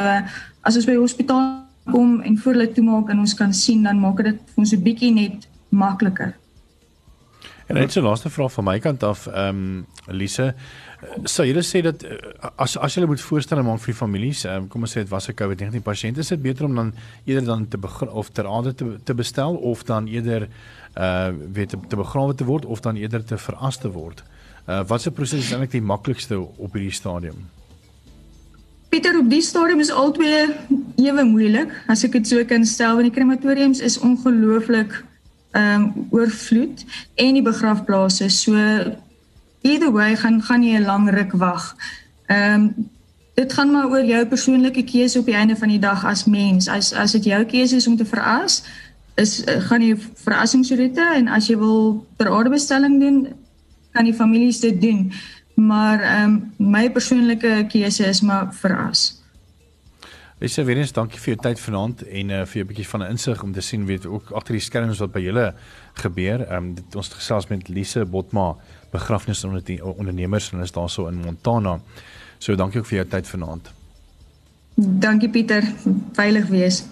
as 0.61 0.77
ons 0.77 0.85
by 0.85 0.97
die 0.97 1.01
hospitaal 1.01 1.63
kom 1.93 2.21
en 2.21 2.39
voor 2.39 2.53
hulle 2.53 2.73
toemaak 2.73 3.11
en 3.13 3.19
ons 3.19 3.35
kan 3.35 3.53
sien 3.55 3.83
dan 3.83 4.01
maak 4.01 4.23
dit 4.25 4.39
vir 4.55 4.63
ons 4.65 4.73
'n 4.73 4.83
bietjie 4.83 5.13
net 5.13 5.49
makliker. 5.69 6.35
En 7.67 7.79
net 7.79 7.93
so 7.93 8.03
laaste 8.05 8.31
vraag 8.31 8.53
van 8.53 8.65
my 8.65 8.79
kant 8.79 9.03
af, 9.03 9.27
ehm 9.27 9.57
um, 9.57 9.87
Lise, 10.13 10.51
sou 11.25 11.47
julle 11.49 11.63
sê 11.65 11.81
dat 11.85 12.03
eh, 12.05 12.17
as 12.61 12.77
as 12.77 12.95
julle 12.95 13.09
moet 13.09 13.23
voorstel 13.25 13.63
maak 13.65 13.81
vir 13.81 13.93
die 13.95 13.97
families, 13.97 14.43
um, 14.45 14.67
kom 14.69 14.85
ons 14.85 14.93
sê 14.93 15.01
dit 15.01 15.09
was 15.09 15.29
'n 15.29 15.37
COVID-19 15.39 15.83
pasiënt, 15.83 16.19
is 16.19 16.29
dit 16.29 16.43
beter 16.43 16.65
om 16.65 16.75
dan 16.75 16.93
eerder 17.25 17.45
dan 17.45 17.69
te 17.69 17.79
begin 17.79 18.09
of 18.09 18.29
ter 18.29 18.47
aande 18.47 18.75
te 18.75 18.99
te 19.05 19.15
bestel 19.15 19.57
of 19.57 19.83
dan 19.83 20.07
eerder 20.07 20.49
uh 20.97 21.33
weet 21.53 21.69
te, 21.69 21.97
begrawe 21.97 22.35
te 22.35 22.45
word 22.45 22.65
of 22.65 22.81
dan 22.81 22.97
eerder 22.97 23.25
te 23.25 23.39
veras 23.39 23.79
te 23.79 23.91
word? 23.91 24.23
Uh 24.69 24.85
wat 24.87 25.01
se 25.01 25.11
proses 25.11 25.41
is 25.41 25.51
eintlik 25.51 25.71
die 25.71 25.83
maklikste 25.83 26.39
op 26.39 26.73
hierdie 26.73 26.93
stadium? 26.93 27.49
Pieter, 28.89 29.19
op 29.19 29.31
die 29.31 29.43
stadium 29.43 29.81
is 29.81 29.91
albei 29.91 30.55
ewe 30.97 31.25
moeilik, 31.25 31.73
as 31.89 32.05
ek 32.05 32.13
dit 32.13 32.29
so 32.29 32.45
kan 32.45 32.65
stel, 32.65 32.95
want 32.95 33.09
die 33.09 33.17
krematoriums 33.17 33.81
is 33.81 33.99
ongelooflik 33.99 35.05
ehm 35.55 35.83
um, 35.83 36.07
oorvloed 36.11 36.85
en 37.15 37.37
die 37.39 37.43
begrafplaase. 37.43 38.29
So 38.29 38.55
either 39.63 39.93
way 39.93 40.17
gaan 40.17 40.43
gaan 40.43 40.63
jy 40.63 40.79
'n 40.79 40.85
lang 40.85 41.11
ruk 41.11 41.33
wag. 41.33 41.77
Ehm 42.27 42.61
um, 42.61 42.91
dit 43.35 43.53
gaan 43.53 43.71
maar 43.71 43.87
oor 43.91 44.05
jou 44.05 44.27
persoonlike 44.27 44.85
keuse 44.85 45.19
op 45.19 45.27
die 45.27 45.35
einde 45.35 45.57
van 45.57 45.69
die 45.69 45.79
dag 45.79 46.05
as 46.05 46.25
mens. 46.25 46.69
As 46.69 46.93
as 46.93 47.13
dit 47.13 47.25
jou 47.25 47.45
keuse 47.45 47.77
is 47.77 47.87
om 47.87 47.97
te 47.97 48.05
veras, 48.05 48.63
is 49.15 49.45
uh, 49.47 49.61
gaan 49.61 49.83
jy 49.83 49.97
verrassingsroete 50.15 51.07
en 51.15 51.29
as 51.29 51.47
jy 51.47 51.57
wil 51.57 52.07
ter 52.17 52.31
aardebestelling 52.31 53.01
doen, 53.01 53.27
kan 53.93 54.05
die 54.05 54.15
families 54.15 54.61
dit 54.61 54.81
doen. 54.81 55.13
Maar 55.55 56.01
ehm 56.01 56.25
um, 56.25 56.53
my 56.59 56.91
persoonlike 56.91 57.67
keuse 57.69 58.07
is 58.07 58.21
maar 58.21 58.55
veras. 58.55 59.24
Lisa 60.43 60.65
Venus, 60.67 60.91
dankie 60.91 61.21
vir 61.23 61.35
jou 61.35 61.41
tyd 61.45 61.61
vanaand 61.63 62.01
en 62.11 62.31
uh, 62.35 62.41
vir 62.51 62.65
'n 62.65 62.67
bietjie 62.67 62.89
van 62.89 63.03
'n 63.03 63.11
insig 63.15 63.43
om 63.43 63.53
te 63.53 63.61
sien 63.61 63.87
weet 63.87 64.07
ook 64.07 64.33
agter 64.35 64.55
die 64.55 64.61
skerms 64.61 64.99
wat 64.99 65.13
by 65.13 65.21
julle 65.21 65.55
gebeur. 65.95 66.43
Ehm 66.43 66.57
um, 66.57 66.75
dit 66.75 66.97
ons 66.97 67.09
gesels 67.09 67.47
met 67.49 67.69
Lise 67.69 68.05
Botma, 68.05 68.57
begrafnisondernemers 68.91 70.53
en 70.53 70.61
is 70.61 70.73
daarso 70.73 71.07
in 71.07 71.23
Montana. 71.23 71.81
So 72.39 72.57
dankie 72.57 72.81
ook 72.81 72.87
vir 72.87 72.97
jou 72.97 73.09
tyd 73.09 73.29
vanaand. 73.29 73.71
Dankie 74.75 75.29
Pieter, 75.29 75.63
veilig 76.13 76.49
wees. 76.49 76.85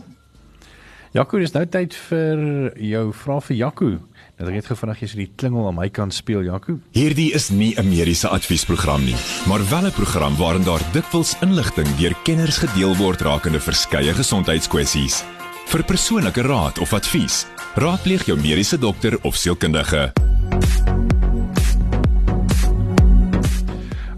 Jaco, 1.13 1.39
dis 1.39 1.53
nou 1.53 1.67
tyd 1.67 1.95
vir 1.95 2.39
jou 2.79 3.13
vraag 3.13 3.45
vir 3.45 3.57
Jaco. 3.57 3.99
Dat 4.43 4.51
ek 4.51 4.57
net 4.59 4.69
gou 4.73 4.75
vinnig 4.75 4.99
hier 4.99 5.13
die 5.21 5.29
klingel 5.39 5.69
aan 5.69 5.77
my 5.77 5.85
kant 5.95 6.17
speel, 6.17 6.41
Jaco. 6.43 6.75
Hierdie 6.97 7.29
is 7.31 7.53
nie 7.55 7.77
'n 7.79 7.87
mediese 7.87 8.27
adviesprogram 8.27 9.05
nie, 9.05 9.15
maar 9.47 9.63
wel 9.71 9.87
'n 9.87 9.95
program 9.95 10.35
waarin 10.37 10.65
daar 10.65 10.83
dikwels 10.93 11.37
inligting 11.43 11.87
deur 11.97 12.15
kenners 12.25 12.59
gedeel 12.59 12.97
word 12.97 13.21
rakende 13.21 13.61
verskeie 13.61 14.13
gesondheidskwessies. 14.13 15.23
Vir 15.67 15.85
persoonlike 15.85 16.43
raad 16.43 16.79
of 16.79 16.93
advies, 16.93 17.47
raadpleeg 17.77 18.27
jou 18.27 18.37
mediese 18.37 18.79
dokter 18.79 19.17
of 19.23 19.37
sielkundige. 19.37 20.13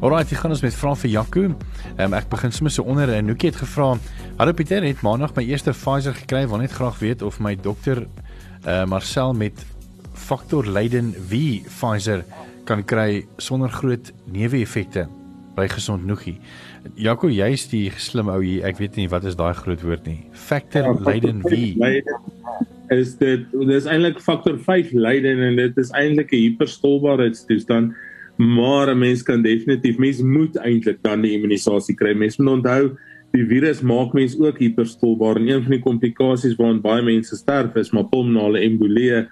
Alraai, 0.01 0.25
ek 0.25 0.41
gaan 0.41 0.51
ons 0.51 0.63
met 0.63 0.75
vra 0.75 0.95
vir 0.95 1.11
Jaco. 1.11 1.55
Um, 1.99 2.15
ek 2.15 2.31
begin 2.31 2.53
sommer 2.53 2.73
so 2.73 2.83
onder 2.83 3.13
en 3.13 3.27
Nookie 3.27 3.51
het 3.51 3.57
gevra: 3.57 3.99
"Hallo 4.39 4.53
Pieter, 4.53 4.83
het 4.83 5.03
maandag 5.03 5.35
my 5.35 5.45
eerste 5.45 5.73
Pfizer 5.73 6.15
gekry, 6.15 6.49
wil 6.49 6.59
net 6.59 6.73
graag 6.73 6.99
weet 6.99 7.23
of 7.23 7.41
my 7.41 7.55
dokter 7.55 8.07
uh, 8.67 8.85
Marcel 8.85 9.35
met 9.35 9.74
faktor 10.25 10.65
Leiden 10.67 11.13
wie 11.29 11.65
Pfizer 11.69 12.25
kan 12.65 12.85
kry 12.89 13.25
sonder 13.37 13.69
groot 13.69 14.09
neeweffekte 14.33 15.05
by 15.55 15.67
gesond 15.71 16.07
noogie. 16.09 16.39
Jaco, 16.99 17.29
jy's 17.31 17.67
die 17.71 17.87
slim 18.01 18.31
ou 18.33 18.41
hier. 18.41 18.65
Ek 18.67 18.81
weet 18.81 18.97
nie 18.99 19.07
wat 19.13 19.27
is 19.29 19.37
daai 19.39 19.53
groot 19.59 19.85
woord 19.85 20.09
nie. 20.09 20.23
Factor 20.33 20.89
ja, 20.89 20.95
Leiden 21.07 21.45
wie 21.45 21.77
is 22.93 23.15
dit 23.21 23.45
dis 23.69 23.87
eintlik 23.89 24.19
faktor 24.23 24.59
5 24.61 24.93
Leiden 24.97 25.41
en 25.45 25.61
dit 25.61 25.79
is 25.81 25.93
eintlik 25.93 26.33
'n 26.33 26.43
hiperstolbaarheidstoestand. 26.49 27.95
Maar 28.37 28.91
'n 28.91 28.99
mens 28.99 29.23
kan 29.23 29.43
definitief 29.43 29.99
mens 29.99 30.23
moet 30.23 30.57
eintlik 30.57 30.99
dan 31.03 31.23
die 31.23 31.37
immunisasie 31.37 31.95
kry. 31.95 32.15
Mens 32.15 32.39
moet 32.39 32.65
onthou 32.65 32.97
die 33.33 33.47
virus 33.47 33.81
maak 33.83 34.13
mens 34.13 34.39
ook 34.39 34.59
hiperstolbaar 34.59 35.37
en 35.37 35.49
een 35.49 35.63
van 35.63 35.71
die 35.71 35.85
komplikasies 35.85 36.57
waaraan 36.57 36.81
baie 36.81 37.03
mense 37.03 37.37
sterf 37.37 37.75
is 37.77 37.91
maar 37.91 38.09
pulmonale 38.09 38.61
embolie 38.61 39.27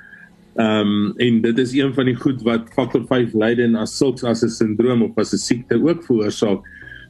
Ehm 0.60 0.86
um, 0.86 1.12
en 1.16 1.40
dit 1.40 1.58
is 1.58 1.72
een 1.72 1.94
van 1.94 2.04
die 2.04 2.16
goed 2.16 2.42
wat 2.44 2.68
faktor 2.76 3.06
5 3.08 3.32
lyding 3.32 3.76
as 3.76 3.96
sulks 3.96 4.24
as 4.24 4.42
'n 4.44 4.48
sindroom 4.48 5.02
of 5.02 5.16
as 5.16 5.32
'n 5.32 5.38
siekte 5.38 5.80
ook 5.80 6.04
veroorsaak. 6.04 6.60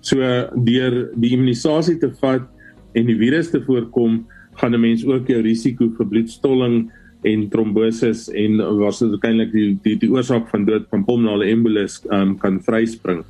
So 0.01 0.17
deur 0.65 1.11
die 1.15 1.33
immunisasie 1.33 1.99
te 1.99 2.11
vat 2.21 2.47
en 2.95 3.07
die 3.07 3.19
virus 3.19 3.51
te 3.51 3.61
voorkom, 3.61 4.27
gaan 4.55 4.75
'n 4.75 4.81
mens 4.81 5.05
ook 5.05 5.27
jou 5.27 5.41
risiko 5.43 5.91
vir 5.97 6.07
bloedstolling 6.07 6.91
en 7.23 7.49
tromboses 7.49 8.29
en 8.31 8.57
waarskynlik 8.79 9.53
die 9.53 9.79
die 9.83 9.97
die 9.99 10.11
oorsaak 10.11 10.49
van 10.49 10.65
dood 10.65 10.87
van 10.91 11.05
pulmonale 11.05 11.47
embolus 11.47 12.01
ehm 12.11 12.21
um, 12.21 12.39
kan 12.39 12.61
vryspring. 12.61 13.25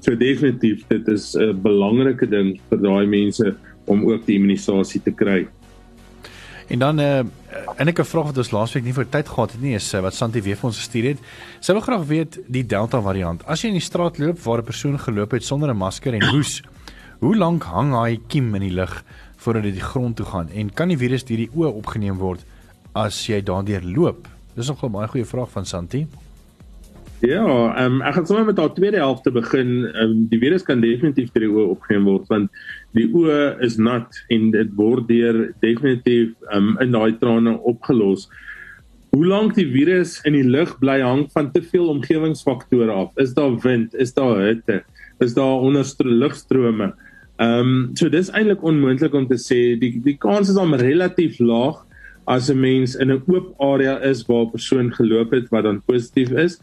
So 0.00 0.16
definitief 0.16 0.86
dit 0.88 1.08
is 1.08 1.36
'n 1.36 1.62
belangrike 1.62 2.26
ding 2.26 2.60
vir 2.70 2.78
daai 2.78 3.06
mense 3.06 3.54
om 3.86 4.04
ook 4.04 4.26
die 4.26 4.36
immunisasie 4.36 5.00
te 5.02 5.10
kry. 5.10 5.46
En 6.72 6.78
dan 6.78 7.00
uh 7.00 7.20
en 7.76 7.88
ek 7.88 7.98
'n 8.00 8.04
vraag 8.04 8.24
wat 8.24 8.38
ons 8.38 8.50
laasweek 8.50 8.84
nie 8.84 8.94
vir 8.96 9.08
tyd 9.08 9.28
gehad 9.28 9.52
het 9.52 9.60
nie 9.60 9.74
is 9.74 9.94
uh, 9.94 10.00
wat 10.00 10.14
Santi 10.14 10.40
weer 10.42 10.56
vir 10.56 10.66
ons 10.66 10.76
gestuur 10.76 11.04
het. 11.04 11.18
Sy 11.60 11.72
wil 11.72 11.82
graag 11.82 12.04
weet 12.06 12.38
die 12.48 12.66
Delta 12.66 13.00
variant. 13.00 13.44
As 13.46 13.62
jy 13.62 13.68
in 13.68 13.76
die 13.76 13.84
straat 13.84 14.18
loop 14.18 14.38
waar 14.40 14.58
'n 14.58 14.64
persoon 14.64 14.98
geloop 14.98 15.30
het 15.30 15.44
sonder 15.44 15.68
'n 15.68 15.76
masker 15.76 16.14
en 16.14 16.24
hoes, 16.32 16.62
hoe 17.20 17.36
lank 17.36 17.62
hang 17.64 17.92
hy 17.92 18.20
kiem 18.28 18.54
in 18.54 18.62
die 18.62 18.74
lug 18.74 19.04
voordat 19.36 19.62
dit 19.62 19.74
die 19.74 19.88
grond 19.92 20.16
toe 20.16 20.26
gaan 20.26 20.48
en 20.48 20.72
kan 20.72 20.88
die 20.88 20.96
virus 20.96 21.24
deur 21.24 21.36
die 21.36 21.50
oë 21.54 21.72
opgeneem 21.74 22.16
word 22.18 22.44
as 22.94 23.26
jy 23.26 23.42
daardeur 23.42 23.82
loop? 23.82 24.28
Dis 24.54 24.68
nog 24.68 24.82
'n 24.82 24.92
baie 24.92 25.08
goeie 25.08 25.26
vraag 25.26 25.50
van 25.50 25.66
Santi. 25.66 26.06
Ja, 27.22 27.46
um, 27.78 28.00
ek 28.02 28.16
gaan 28.16 28.24
sommer 28.26 28.48
met 28.48 28.58
haar 28.58 28.72
tweede 28.74 28.98
helfte 28.98 29.30
begin. 29.30 29.84
Um, 29.94 30.14
die 30.26 30.40
virus 30.42 30.64
kan 30.66 30.80
definitief 30.82 31.28
deur 31.30 31.44
die 31.44 31.50
oë 31.52 31.66
opgeneem 31.76 32.08
word 32.10 32.24
want 32.32 32.64
die 32.98 33.04
oë 33.14 33.60
is 33.62 33.76
nat 33.78 34.18
en 34.34 34.48
dit 34.50 34.72
word 34.74 35.06
deur 35.06 35.38
definitief 35.62 36.32
um, 36.50 36.72
in 36.82 36.90
daai 36.90 37.14
trane 37.20 37.52
opgelos. 37.62 38.26
Hoe 39.14 39.22
lank 39.28 39.54
die 39.54 39.68
virus 39.70 40.16
in 40.26 40.34
die 40.34 40.42
lug 40.42 40.74
bly 40.80 40.98
hang 41.04 41.28
van 41.30 41.52
te 41.54 41.62
veel 41.62 41.92
omgewingsfaktore 41.92 42.90
af. 42.90 43.14
Is 43.22 43.36
daar 43.38 43.54
wind? 43.62 43.94
Is 43.94 44.16
daar 44.18 44.42
hitte? 44.42 44.80
Is 45.22 45.38
daar 45.38 45.62
onderlugstrome? 45.62 46.90
Ehm 47.38 47.70
um, 47.70 47.78
so 47.94 48.10
dis 48.10 48.34
eintlik 48.34 48.66
onmoontlik 48.66 49.14
om 49.14 49.30
te 49.30 49.38
sê 49.38 49.78
die 49.78 49.94
die 50.02 50.18
kans 50.18 50.50
is 50.50 50.58
dan 50.58 50.74
relatief 50.74 51.38
laag 51.38 51.84
as 52.26 52.50
'n 52.50 52.58
mens 52.58 52.98
in 52.98 53.14
'n 53.14 53.22
oop 53.30 53.54
area 53.62 54.00
is 54.10 54.26
waar 54.26 54.46
'n 54.46 54.54
persoon 54.58 54.90
geloop 54.90 55.30
het 55.30 55.50
wat 55.54 55.70
dan 55.70 55.82
positief 55.86 56.34
is. 56.34 56.58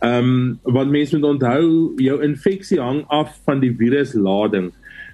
Ehm 0.00 0.24
um, 0.24 0.58
wat 0.62 0.86
mense 0.86 1.16
moet 1.16 1.26
onthou, 1.26 1.92
jou 1.98 2.22
infeksie 2.22 2.80
hang 2.80 3.02
af 3.10 3.34
van 3.44 3.60
die 3.60 3.72
viruslading. 3.74 4.70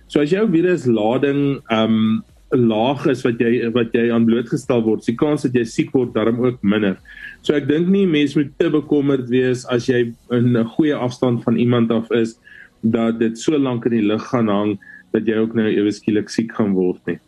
So 0.06 0.20
as 0.20 0.30
jou 0.30 0.44
viruslading 0.50 1.62
ehm 1.72 1.98
um, 1.98 2.22
laag 2.54 3.06
is 3.10 3.24
wat 3.24 3.40
jy 3.42 3.70
wat 3.74 3.94
jy 3.96 4.10
aan 4.12 4.26
blootgestel 4.28 4.82
word, 4.84 5.02
die 5.06 5.16
kans 5.18 5.42
dat 5.42 5.56
jy 5.56 5.64
siek 5.66 5.94
word 5.96 6.12
daarom 6.14 6.42
ook 6.44 6.60
minder. 6.62 6.98
So 7.42 7.56
ek 7.56 7.66
dink 7.68 7.88
nie 7.88 8.04
mense 8.06 8.38
moet 8.38 8.52
te 8.60 8.70
bekommerd 8.70 9.28
wees 9.32 9.64
as 9.72 9.88
jy 9.88 10.12
in 10.30 10.56
'n 10.56 10.68
goeie 10.76 10.94
afstand 10.94 11.42
van 11.44 11.56
iemand 11.56 11.90
af 11.90 12.10
is 12.12 12.38
dat 12.82 13.18
dit 13.18 13.38
so 13.38 13.58
lank 13.58 13.86
in 13.86 13.96
die 13.96 14.06
lug 14.06 14.22
gaan 14.28 14.48
hang 14.48 14.78
dat 15.12 15.26
jy 15.26 15.36
ook 15.40 15.54
nou 15.54 15.66
ewe 15.66 15.92
skielik 15.92 16.28
siek 16.28 16.52
gaan 16.52 16.74
word 16.74 17.00
nie. 17.06 17.18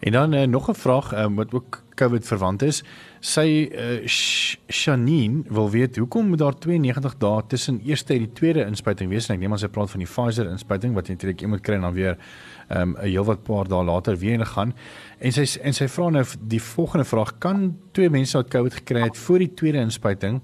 En 0.00 0.12
dan 0.12 0.34
uh, 0.34 0.46
nog 0.46 0.70
'n 0.70 0.74
vraag 0.74 1.12
um, 1.24 1.34
wat 1.34 1.52
ook 1.52 1.82
COVID 1.94 2.26
verwant 2.26 2.62
is. 2.62 2.84
Sy 3.20 3.66
uh, 3.74 4.06
Shanine 4.06 5.42
wil 5.50 5.70
weet 5.70 5.96
hoekom 5.98 6.28
moet 6.30 6.38
daar 6.38 6.54
92 6.54 7.16
dae 7.18 7.42
tussen 7.50 7.80
eerste 7.82 8.14
en 8.14 8.26
die 8.26 8.32
tweede 8.32 8.62
inspuiting 8.66 9.10
wees? 9.10 9.26
En 9.26 9.34
ek 9.34 9.42
neem 9.42 9.56
aan 9.56 9.62
sy 9.62 9.70
praat 9.74 9.90
van 9.90 10.04
die 10.04 10.08
Pfizer 10.08 10.46
inspuiting 10.50 10.94
wat 10.94 11.10
eintlik 11.10 11.42
jy 11.42 11.50
moet 11.50 11.64
kry 11.66 11.80
en 11.80 11.88
dan 11.88 11.96
weer 11.96 12.14
ehm, 12.14 12.94
'n 12.94 12.94
um, 12.94 12.96
heelwat 13.02 13.42
paar 13.42 13.66
dae 13.66 13.82
later 13.84 14.16
weer 14.16 14.38
in 14.38 14.46
gaan. 14.46 14.74
En 15.18 15.32
sy 15.32 15.46
en 15.62 15.74
sy 15.74 15.88
vra 15.88 16.10
nou 16.10 16.24
die 16.38 16.62
volgende 16.62 17.04
vraag: 17.04 17.38
Kan 17.38 17.76
twee 17.92 18.10
mense 18.10 18.36
wat 18.36 18.50
COVID 18.50 18.74
gekry 18.74 19.00
het 19.02 19.16
voor 19.16 19.38
die 19.38 19.54
tweede 19.54 19.78
inspuiting 19.78 20.40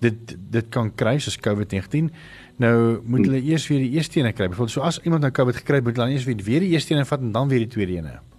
dit 0.00 0.36
dit 0.50 0.68
kan 0.68 0.94
kry 0.94 1.18
soos 1.18 1.38
COVID-19? 1.38 2.10
Nou 2.56 3.00
moet 3.04 3.24
hulle 3.24 3.42
eers 3.42 3.68
weer 3.68 3.78
die 3.78 3.96
eerste 3.96 4.20
een 4.20 4.32
kry. 4.34 4.48
Byvoorbeeld 4.48 4.70
so 4.70 4.80
as 4.80 5.00
iemand 5.04 5.22
nou 5.22 5.32
COVID 5.32 5.56
gekry 5.56 5.80
het, 5.80 5.84
moet 5.84 5.96
hulle 5.96 6.12
eers 6.12 6.24
weer 6.24 6.60
die 6.60 6.68
eerste 6.68 6.94
een 6.94 7.06
vat 7.06 7.20
en 7.20 7.32
dan 7.32 7.48
weer 7.48 7.64
die 7.64 7.72
tweede 7.72 7.96
een. 7.96 8.29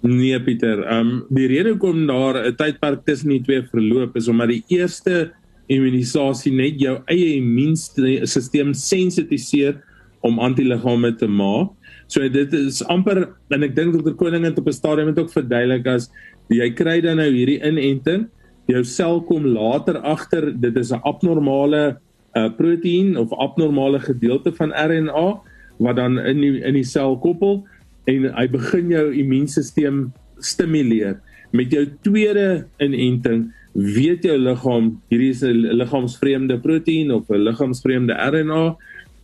Nee 0.00 0.38
Pieter, 0.40 0.80
ehm 0.88 1.08
um, 1.08 1.24
die 1.28 1.46
rede 1.46 1.74
hoekom 1.74 2.06
daar 2.08 2.36
'n 2.48 2.56
tydperk 2.56 3.04
tussen 3.04 3.28
die 3.28 3.42
twee 3.42 3.62
verloop 3.62 4.16
is 4.16 4.28
omdat 4.28 4.48
die 4.48 4.64
eerste 4.68 5.32
immunisasie 5.68 6.52
net 6.52 6.80
jou 6.80 7.02
eie 7.06 7.36
immuunstelsel 7.36 8.72
sensitiseer 8.72 9.82
om 10.22 10.38
antiliggame 10.38 11.12
te 11.16 11.26
maak. 11.28 11.70
So 12.06 12.26
dit 12.28 12.52
is 12.52 12.82
amper 12.88 13.28
en 13.50 13.62
ek 13.62 13.76
dink 13.76 13.92
dokter 13.92 14.14
Koning 14.14 14.44
het 14.44 14.58
op 14.58 14.68
'n 14.68 14.72
stadium 14.72 15.08
het 15.08 15.18
ook 15.18 15.32
verduidelik 15.32 15.86
as 15.86 16.10
jy 16.48 16.70
kry 16.70 17.00
dan 17.00 17.16
nou 17.16 17.28
hierdie 17.28 17.60
inenting, 17.60 18.28
jou 18.66 18.82
sel 18.84 19.20
kom 19.20 19.44
later 19.44 20.00
agter 20.00 20.52
dit 20.60 20.76
is 20.76 20.92
'n 20.92 21.00
abnormale 21.04 21.98
uh, 22.36 22.48
proteïen 22.56 23.18
of 23.18 23.32
abnormale 23.32 24.00
gedeelte 24.00 24.52
van 24.52 24.72
RNA 24.72 25.40
wat 25.78 25.96
dan 25.96 26.18
in 26.18 26.40
die, 26.40 26.60
in 26.64 26.74
die 26.74 26.84
sel 26.84 27.18
koppel 27.18 27.66
en 28.04 28.28
hy 28.34 28.46
begin 28.48 28.90
jou 28.90 29.06
immuunstelsel 29.12 30.10
stimuleer. 30.38 31.18
Met 31.52 31.72
jou 31.72 31.86
tweede 32.02 32.66
inenting 32.78 33.50
weet 33.74 34.24
jou 34.26 34.36
liggaam 34.38 35.00
hierdie 35.10 35.30
is 35.30 35.42
'n 35.42 35.76
liggaamsvreemde 35.78 36.58
proteïen 36.60 37.10
of 37.12 37.28
'n 37.30 37.44
liggaamsvreemde 37.44 38.14
RNA 38.14 38.76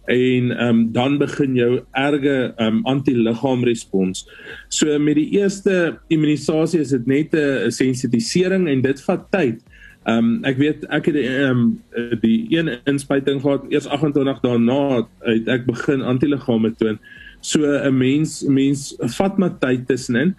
en 0.07 0.67
um, 0.67 0.93
dan 0.93 1.19
begin 1.19 1.55
jou 1.55 1.81
erge 1.93 2.55
um, 2.59 2.85
antiliggaamrespons. 2.87 4.29
So 4.69 4.99
met 4.99 5.19
die 5.19 5.31
eerste 5.39 5.99
immunisasie 6.09 6.81
is 6.81 6.95
dit 6.95 7.07
net 7.07 7.35
'n 7.35 7.71
sensitisering 7.71 8.69
en 8.69 8.81
dit 8.83 9.01
vat 9.03 9.31
tyd. 9.31 9.63
Um 10.07 10.45
ek 10.45 10.57
weet 10.57 10.85
ek 10.95 11.07
het 11.11 11.17
um, 11.51 11.83
die 12.23 12.47
een 12.55 12.79
inspuiting 12.87 13.41
gehad 13.43 13.65
eers 13.69 13.87
28 13.87 14.41
dae 14.41 14.59
na 14.59 15.07
het 15.27 15.49
ek 15.49 15.67
begin 15.67 16.03
antiliggame 16.03 16.71
toon. 16.79 16.99
So 17.47 17.63
'n 17.63 17.95
mens 17.95 18.43
mens 18.43 18.95
vat 19.17 19.39
maar 19.39 19.55
tyd 19.63 19.87
tussenin. 19.87 20.35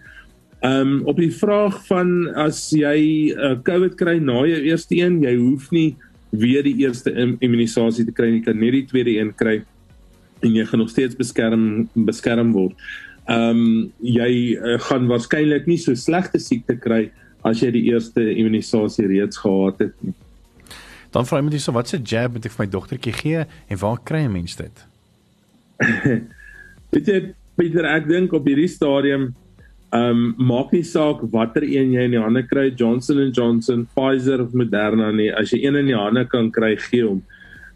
Ehm 0.59 0.81
um, 0.81 1.01
op 1.05 1.17
die 1.21 1.31
vraag 1.31 1.85
van 1.87 2.33
as 2.35 2.69
jy 2.73 3.31
'n 3.31 3.39
uh, 3.39 3.55
COVID 3.63 3.95
kry 3.95 4.17
na 4.19 4.43
jou 4.43 4.61
eerste 4.61 4.95
een, 4.97 5.21
jy 5.21 5.35
hoef 5.37 5.71
nie 5.71 5.95
weer 6.29 6.63
die 6.63 6.75
eerste 6.83 7.13
immunisasie 7.39 8.05
te 8.05 8.11
kry 8.11 8.31
nie, 8.31 8.39
jy 8.39 8.45
kan 8.45 8.59
net 8.59 8.73
die 8.75 8.85
tweede 8.85 9.13
een 9.19 9.31
kry 9.35 9.61
en 10.43 10.55
jy 10.55 10.65
gaan 10.65 10.79
nog 10.79 10.89
steeds 10.89 11.15
beskerm 11.15 11.87
beskerm 11.95 12.51
word. 12.51 12.75
Ehm 13.27 13.49
um, 13.49 13.91
jy 14.01 14.57
uh, 14.57 14.79
gaan 14.89 15.07
waarskynlik 15.07 15.67
nie 15.67 15.77
so 15.77 15.95
slegte 15.95 16.39
siekte 16.39 16.75
kry 16.75 17.11
as 17.43 17.61
jy 17.61 17.71
die 17.71 17.85
eerste 17.93 18.21
immunisasie 18.35 19.07
reeds 19.07 19.37
gehad 19.37 19.79
het 19.79 19.93
nie. 20.01 20.15
Dan 21.11 21.25
vra 21.25 21.37
iemand 21.37 21.55
hierso 21.55 21.71
wat 21.71 21.87
se 21.87 22.01
jab 22.03 22.33
moet 22.33 22.45
ek 22.45 22.51
vir 22.51 22.65
my 22.65 22.71
dogtertjie 22.71 23.13
gee 23.13 23.45
en 23.45 23.77
waar 23.79 24.01
kry 24.03 24.25
'n 24.25 24.31
mens 24.31 24.55
dit? 24.55 24.85
Weet 26.91 27.11
jy 27.11 27.19
Pieter, 27.57 27.87
ek 27.89 28.05
dink 28.05 28.33
op 28.37 28.45
hierdie 28.45 28.69
stadium 28.69 29.31
Ehm 29.95 30.35
um, 30.35 30.47
maak 30.49 30.73
nie 30.75 30.83
saak 30.83 31.21
watter 31.31 31.63
een 31.63 31.93
jy 31.95 32.01
in 32.09 32.11
die 32.11 32.19
hande 32.19 32.41
kry, 32.43 32.65
Johnson 32.75 33.21
& 33.31 33.37
Johnson, 33.37 33.85
Pfizer 33.95 34.41
of 34.43 34.51
Moderna 34.51 35.13
nie. 35.15 35.29
As 35.31 35.53
jy 35.53 35.61
een 35.63 35.77
in 35.79 35.87
die 35.87 35.95
hande 35.95 36.25
kan 36.27 36.49
kry, 36.51 36.73
gee 36.89 37.05
hom. 37.05 37.21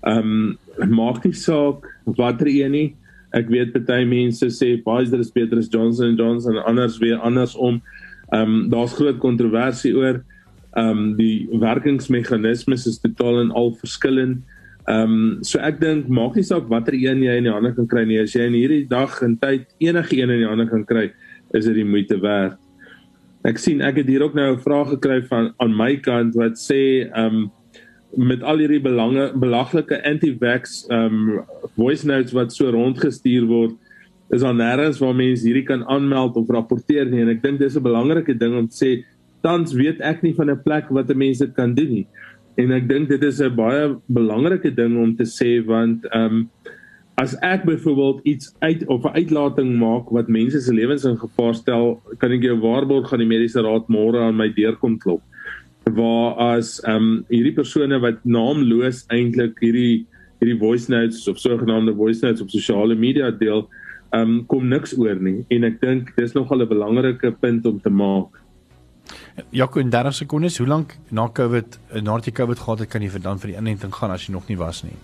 Ehm 0.03 0.57
um, 0.83 0.89
maak 0.91 1.23
nie 1.23 1.31
saak 1.31 1.87
watter 2.19 2.49
een 2.51 2.75
nie. 2.75 2.89
Ek 3.31 3.47
weet 3.47 3.77
baie 3.87 4.03
mense 4.03 4.49
sê 4.51 4.73
Pfizer 4.83 5.23
is 5.23 5.31
beter 5.31 5.61
as 5.61 5.71
Johnson 5.71 6.17
& 6.17 6.19
Johnson, 6.19 6.59
anders 6.67 6.99
weer 6.99 7.15
andersom. 7.23 7.79
Ehm 8.33 8.43
um, 8.43 8.69
daar's 8.73 8.97
groot 8.99 9.23
kontroversie 9.23 9.95
oor 9.95 10.19
ehm 10.75 10.91
um, 10.91 11.05
die 11.15 11.47
werkingsmeganismes 11.63 12.89
is 12.91 12.99
totaal 12.99 13.39
en 13.45 13.55
al 13.55 13.71
verskillend. 13.79 14.43
Ehm 14.89 15.13
um, 15.13 15.43
so 15.45 15.59
ek 15.61 15.79
dink 15.79 16.07
maak 16.09 16.35
nie 16.35 16.43
saak 16.43 16.69
watter 16.69 16.95
een 16.97 17.21
jy 17.21 17.37
in 17.37 17.45
die 17.45 17.53
hande 17.53 17.73
kan 17.75 17.87
kry 17.87 18.05
nie. 18.05 18.17
As 18.21 18.33
jy 18.33 18.47
in 18.49 18.57
hierdie 18.57 18.87
dag 18.89 19.21
en 19.21 19.37
tyd 19.37 19.67
enige 19.79 20.17
een 20.17 20.33
in 20.33 20.41
die 20.41 20.49
hande 20.49 20.65
kan 20.69 20.85
kry, 20.85 21.11
is 21.53 21.65
dit 21.65 21.75
die 21.75 21.85
moeite 21.85 22.17
werd. 22.21 22.57
Ek 23.45 23.57
sien 23.61 23.81
ek 23.81 24.01
het 24.01 24.09
hier 24.09 24.23
ook 24.25 24.33
nou 24.33 24.53
'n 24.53 24.61
vraag 24.61 24.89
gekry 24.97 25.21
van 25.29 25.53
aan 25.59 25.75
my 25.75 25.95
kant 25.97 26.35
wat 26.35 26.57
sê 26.57 27.09
ehm 27.09 27.25
um, 27.25 27.51
met 28.17 28.43
al 28.43 28.57
hierdie 28.59 28.81
belange 28.81 29.31
belaglike 29.39 30.01
anti-vax 30.03 30.85
ehm 30.89 31.05
um, 31.05 31.45
voice 31.77 32.05
notes 32.05 32.33
wat 32.33 32.51
so 32.53 32.69
rondgestuur 32.69 33.45
word 33.47 33.77
is 34.31 34.41
daar 34.41 34.55
nêrens 34.55 34.99
waar 34.99 35.15
mense 35.15 35.45
hierdie 35.45 35.67
kan 35.67 35.83
aanmeld 35.87 36.35
of 36.35 36.49
rapporteer 36.49 37.05
nie 37.05 37.21
en 37.21 37.29
ek 37.29 37.43
dink 37.43 37.59
dis 37.59 37.75
'n 37.75 37.83
belangrike 37.83 38.33
ding 38.33 38.55
om 38.57 38.67
te 38.67 38.75
sê 38.75 38.91
tans 39.43 39.73
weet 39.73 40.01
ek 40.01 40.23
nie 40.23 40.33
van 40.33 40.49
'n 40.49 40.63
plek 40.63 40.89
wat 40.89 41.09
'n 41.09 41.17
mens 41.17 41.39
dit 41.39 41.53
kan 41.53 41.73
doen 41.73 41.89
nie. 41.89 42.07
En 42.59 42.71
ek 42.75 42.87
dink 42.89 43.09
dit 43.09 43.23
is 43.23 43.39
'n 43.41 43.55
baie 43.55 43.95
belangrike 44.07 44.75
ding 44.75 44.97
om 44.97 45.15
te 45.15 45.23
sê 45.23 45.63
want 45.65 46.05
ehm 46.11 46.25
um, 46.25 46.49
as 47.21 47.35
ek 47.45 47.65
byvoorbeeld 47.65 48.21
iets 48.25 48.55
uit 48.59 48.85
of 48.87 49.03
'n 49.05 49.15
uitlating 49.15 49.77
maak 49.77 50.09
wat 50.09 50.27
mense 50.27 50.61
se 50.61 50.73
lewens 50.73 51.05
in 51.05 51.17
gevaar 51.17 51.55
stel, 51.55 52.01
kan 52.17 52.31
ek 52.31 52.43
jou 52.43 52.57
waarborg 52.59 53.09
gaan 53.09 53.19
die 53.19 53.27
mediese 53.27 53.61
raad 53.61 53.87
môre 53.87 54.19
aan 54.19 54.37
my 54.37 54.49
deur 54.49 54.75
kom 54.75 54.97
klop. 54.97 55.21
Waar 55.85 56.33
as 56.55 56.81
ehm 56.83 56.95
um, 56.95 57.25
hierdie 57.29 57.55
persone 57.55 57.99
wat 57.99 58.25
naamloos 58.25 59.05
eintlik 59.09 59.59
hierdie 59.61 60.05
hierdie 60.41 60.59
voice 60.59 60.89
notes 60.89 61.27
of 61.27 61.37
sogenaamde 61.37 61.95
voice 61.95 62.25
notes 62.25 62.41
op 62.41 62.49
sosiale 62.49 62.95
media 62.95 63.31
deel, 63.31 63.67
ehm 64.13 64.21
um, 64.21 64.45
kom 64.45 64.67
niks 64.67 64.97
oor 64.97 65.15
nie 65.15 65.45
en 65.49 65.63
ek 65.63 65.81
dink 65.81 66.15
dis 66.17 66.33
nogal 66.33 66.61
'n 66.61 66.67
belangrike 66.67 67.31
punt 67.39 67.65
om 67.65 67.79
te 67.79 67.89
maak. 67.89 68.41
Jaco 69.49 69.79
in 69.79 69.89
30 69.89 70.15
sekondes, 70.15 70.57
hoe 70.57 70.67
lank 70.67 70.97
na 71.09 71.29
COVID, 71.29 71.79
nadat 72.01 72.25
jy 72.25 72.31
COVID 72.31 72.59
gehad 72.59 72.79
het, 72.79 72.89
kan 72.89 73.01
jy 73.01 73.09
vir 73.09 73.21
dan 73.21 73.39
vir 73.39 73.47
die 73.53 73.57
inenting 73.57 73.93
gaan 73.93 74.11
as 74.11 74.27
jy 74.27 74.33
nog 74.33 74.47
nie 74.47 74.57
was 74.57 74.83
nie? 74.83 74.97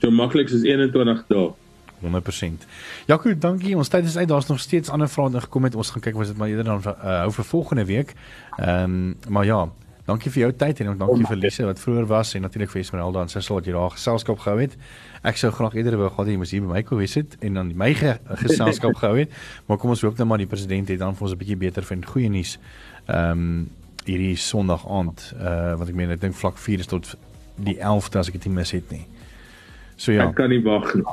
so 0.00 0.10
maklik 0.10 0.50
soos 0.52 0.66
21 0.66 1.24
dae. 1.30 1.54
100%. 2.02 2.66
Jaco, 3.08 3.32
dankie. 3.40 3.72
Ons 3.76 3.88
tyd 3.88 4.04
is 4.04 4.18
uit. 4.20 4.28
Daar's 4.28 4.50
nog 4.50 4.60
steeds 4.60 4.92
ander 4.92 5.08
vrae 5.08 5.30
wat 5.32 5.48
gekom 5.48 5.64
het. 5.64 5.74
Ons 5.74 5.94
gaan 5.94 6.04
kyk 6.04 6.18
of 6.18 6.28
dit 6.28 6.36
maar 6.36 6.52
eerder 6.52 6.68
dan 6.68 6.82
uh, 6.84 7.22
hou 7.22 7.32
vir 7.38 7.48
volgende 7.48 7.86
week. 7.88 8.12
Ehm, 8.58 8.84
um, 8.84 9.32
maar 9.32 9.48
ja, 9.48 9.62
dankie 10.06 10.30
vir 10.30 10.42
jou 10.42 10.50
tyd 10.60 10.82
en 10.84 10.92
dankie 10.92 11.24
oh, 11.24 11.30
vir 11.30 11.40
Lise 11.40 11.64
wat 11.66 11.80
vroeër 11.80 12.06
was 12.10 12.34
en 12.36 12.44
natuurlik 12.44 12.70
vir 12.70 12.82
Esmeralda 12.82 13.24
en 13.24 13.32
Sissel 13.32 13.56
wat 13.56 13.66
jy 13.66 13.72
daar 13.74 13.96
geselskap 13.96 14.44
gehou 14.44 14.60
het. 14.60 14.76
Ek 15.26 15.40
sou 15.40 15.50
graag 15.56 15.74
eerder 15.80 15.96
wou 15.98 16.10
gehad 16.12 16.28
jy 16.30 16.36
moes 16.38 16.52
hier 16.52 16.66
by 16.66 16.74
my 16.74 16.82
kom 16.86 17.00
wees 17.00 17.16
het 17.16 17.38
en 17.40 17.56
dan 17.58 17.72
my 17.74 17.88
ge 17.96 18.18
geselskap 18.44 19.00
gehou 19.00 19.16
het. 19.22 19.32
Maar 19.66 19.80
kom 19.80 19.96
ons 19.96 20.04
hoop 20.04 20.20
net 20.20 20.28
maar 20.28 20.44
die 20.44 20.50
president 20.52 20.92
het 20.92 21.00
dan 21.00 21.16
vir 21.16 21.30
ons 21.30 21.32
'n 21.32 21.40
bietjie 21.40 21.58
beter 21.64 21.82
vind 21.82 22.06
goeie 22.06 22.28
nuus. 22.28 22.58
Ehm 23.06 23.30
um, 23.30 23.68
hierdie 24.06 24.36
Sondag 24.38 24.84
aand, 24.86 25.32
uh 25.34 25.74
wat 25.80 25.88
ek 25.90 25.96
meen 25.98 26.12
ek 26.14 26.20
dink 26.22 26.36
vlak 26.38 26.58
4 26.62 26.84
is 26.84 26.86
tot 26.86 27.16
die 27.56 27.74
11de 27.78 28.20
as 28.20 28.28
ek 28.30 28.36
dit 28.38 28.44
nie 28.46 28.58
mis 28.60 28.70
het 28.70 28.90
nie. 28.94 29.06
So 29.96 30.12
ja. 30.12 30.28
Ek 30.28 30.36
kan 30.38 30.52
nie 30.52 30.62
wag 30.62 30.92
nie. 30.94 31.06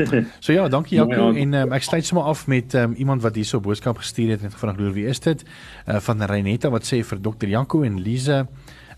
so 0.44 0.52
ja, 0.52 0.64
dankie 0.68 0.96
Jaco 0.96 1.30
en 1.30 1.54
um, 1.54 1.72
ek 1.76 1.84
sluit 1.86 2.06
sommer 2.06 2.26
af 2.26 2.46
met 2.50 2.74
um, 2.74 2.96
iemand 2.98 3.22
wat 3.22 3.36
hierso 3.38 3.60
boodskap 3.60 4.00
gestuur 4.00 4.34
het 4.34 4.42
en 4.42 4.50
gevra 4.50 4.74
hoe 4.74 4.92
wie 4.96 5.06
is 5.06 5.20
dit? 5.20 5.44
Uh, 5.86 6.00
van 6.00 6.22
Renetta 6.26 6.70
wat 6.74 6.88
sê 6.88 7.02
vir 7.06 7.22
dokter 7.22 7.48
Jaco 7.52 7.84
en 7.86 8.00
Lize 8.02 8.46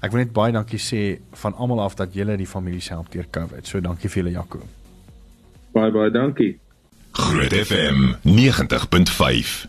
Ek 0.02 0.10
wil 0.10 0.24
net 0.24 0.32
baie 0.34 0.50
dankie 0.50 0.80
sê 0.82 1.02
van 1.44 1.54
almal 1.54 1.84
af 1.84 1.94
dat 1.94 2.14
julle 2.16 2.34
die 2.36 2.48
familie 2.48 2.82
help 2.90 3.12
deur 3.12 3.28
COVID. 3.30 3.66
So 3.66 3.78
dankie 3.80 4.10
vir 4.10 4.24
julle 4.24 4.34
Jaco. 4.34 4.62
Baie 5.76 5.94
baie 5.94 6.10
dankie. 6.10 6.56
Groot 7.14 7.54
FM 7.54 8.16
90.5 8.26 9.68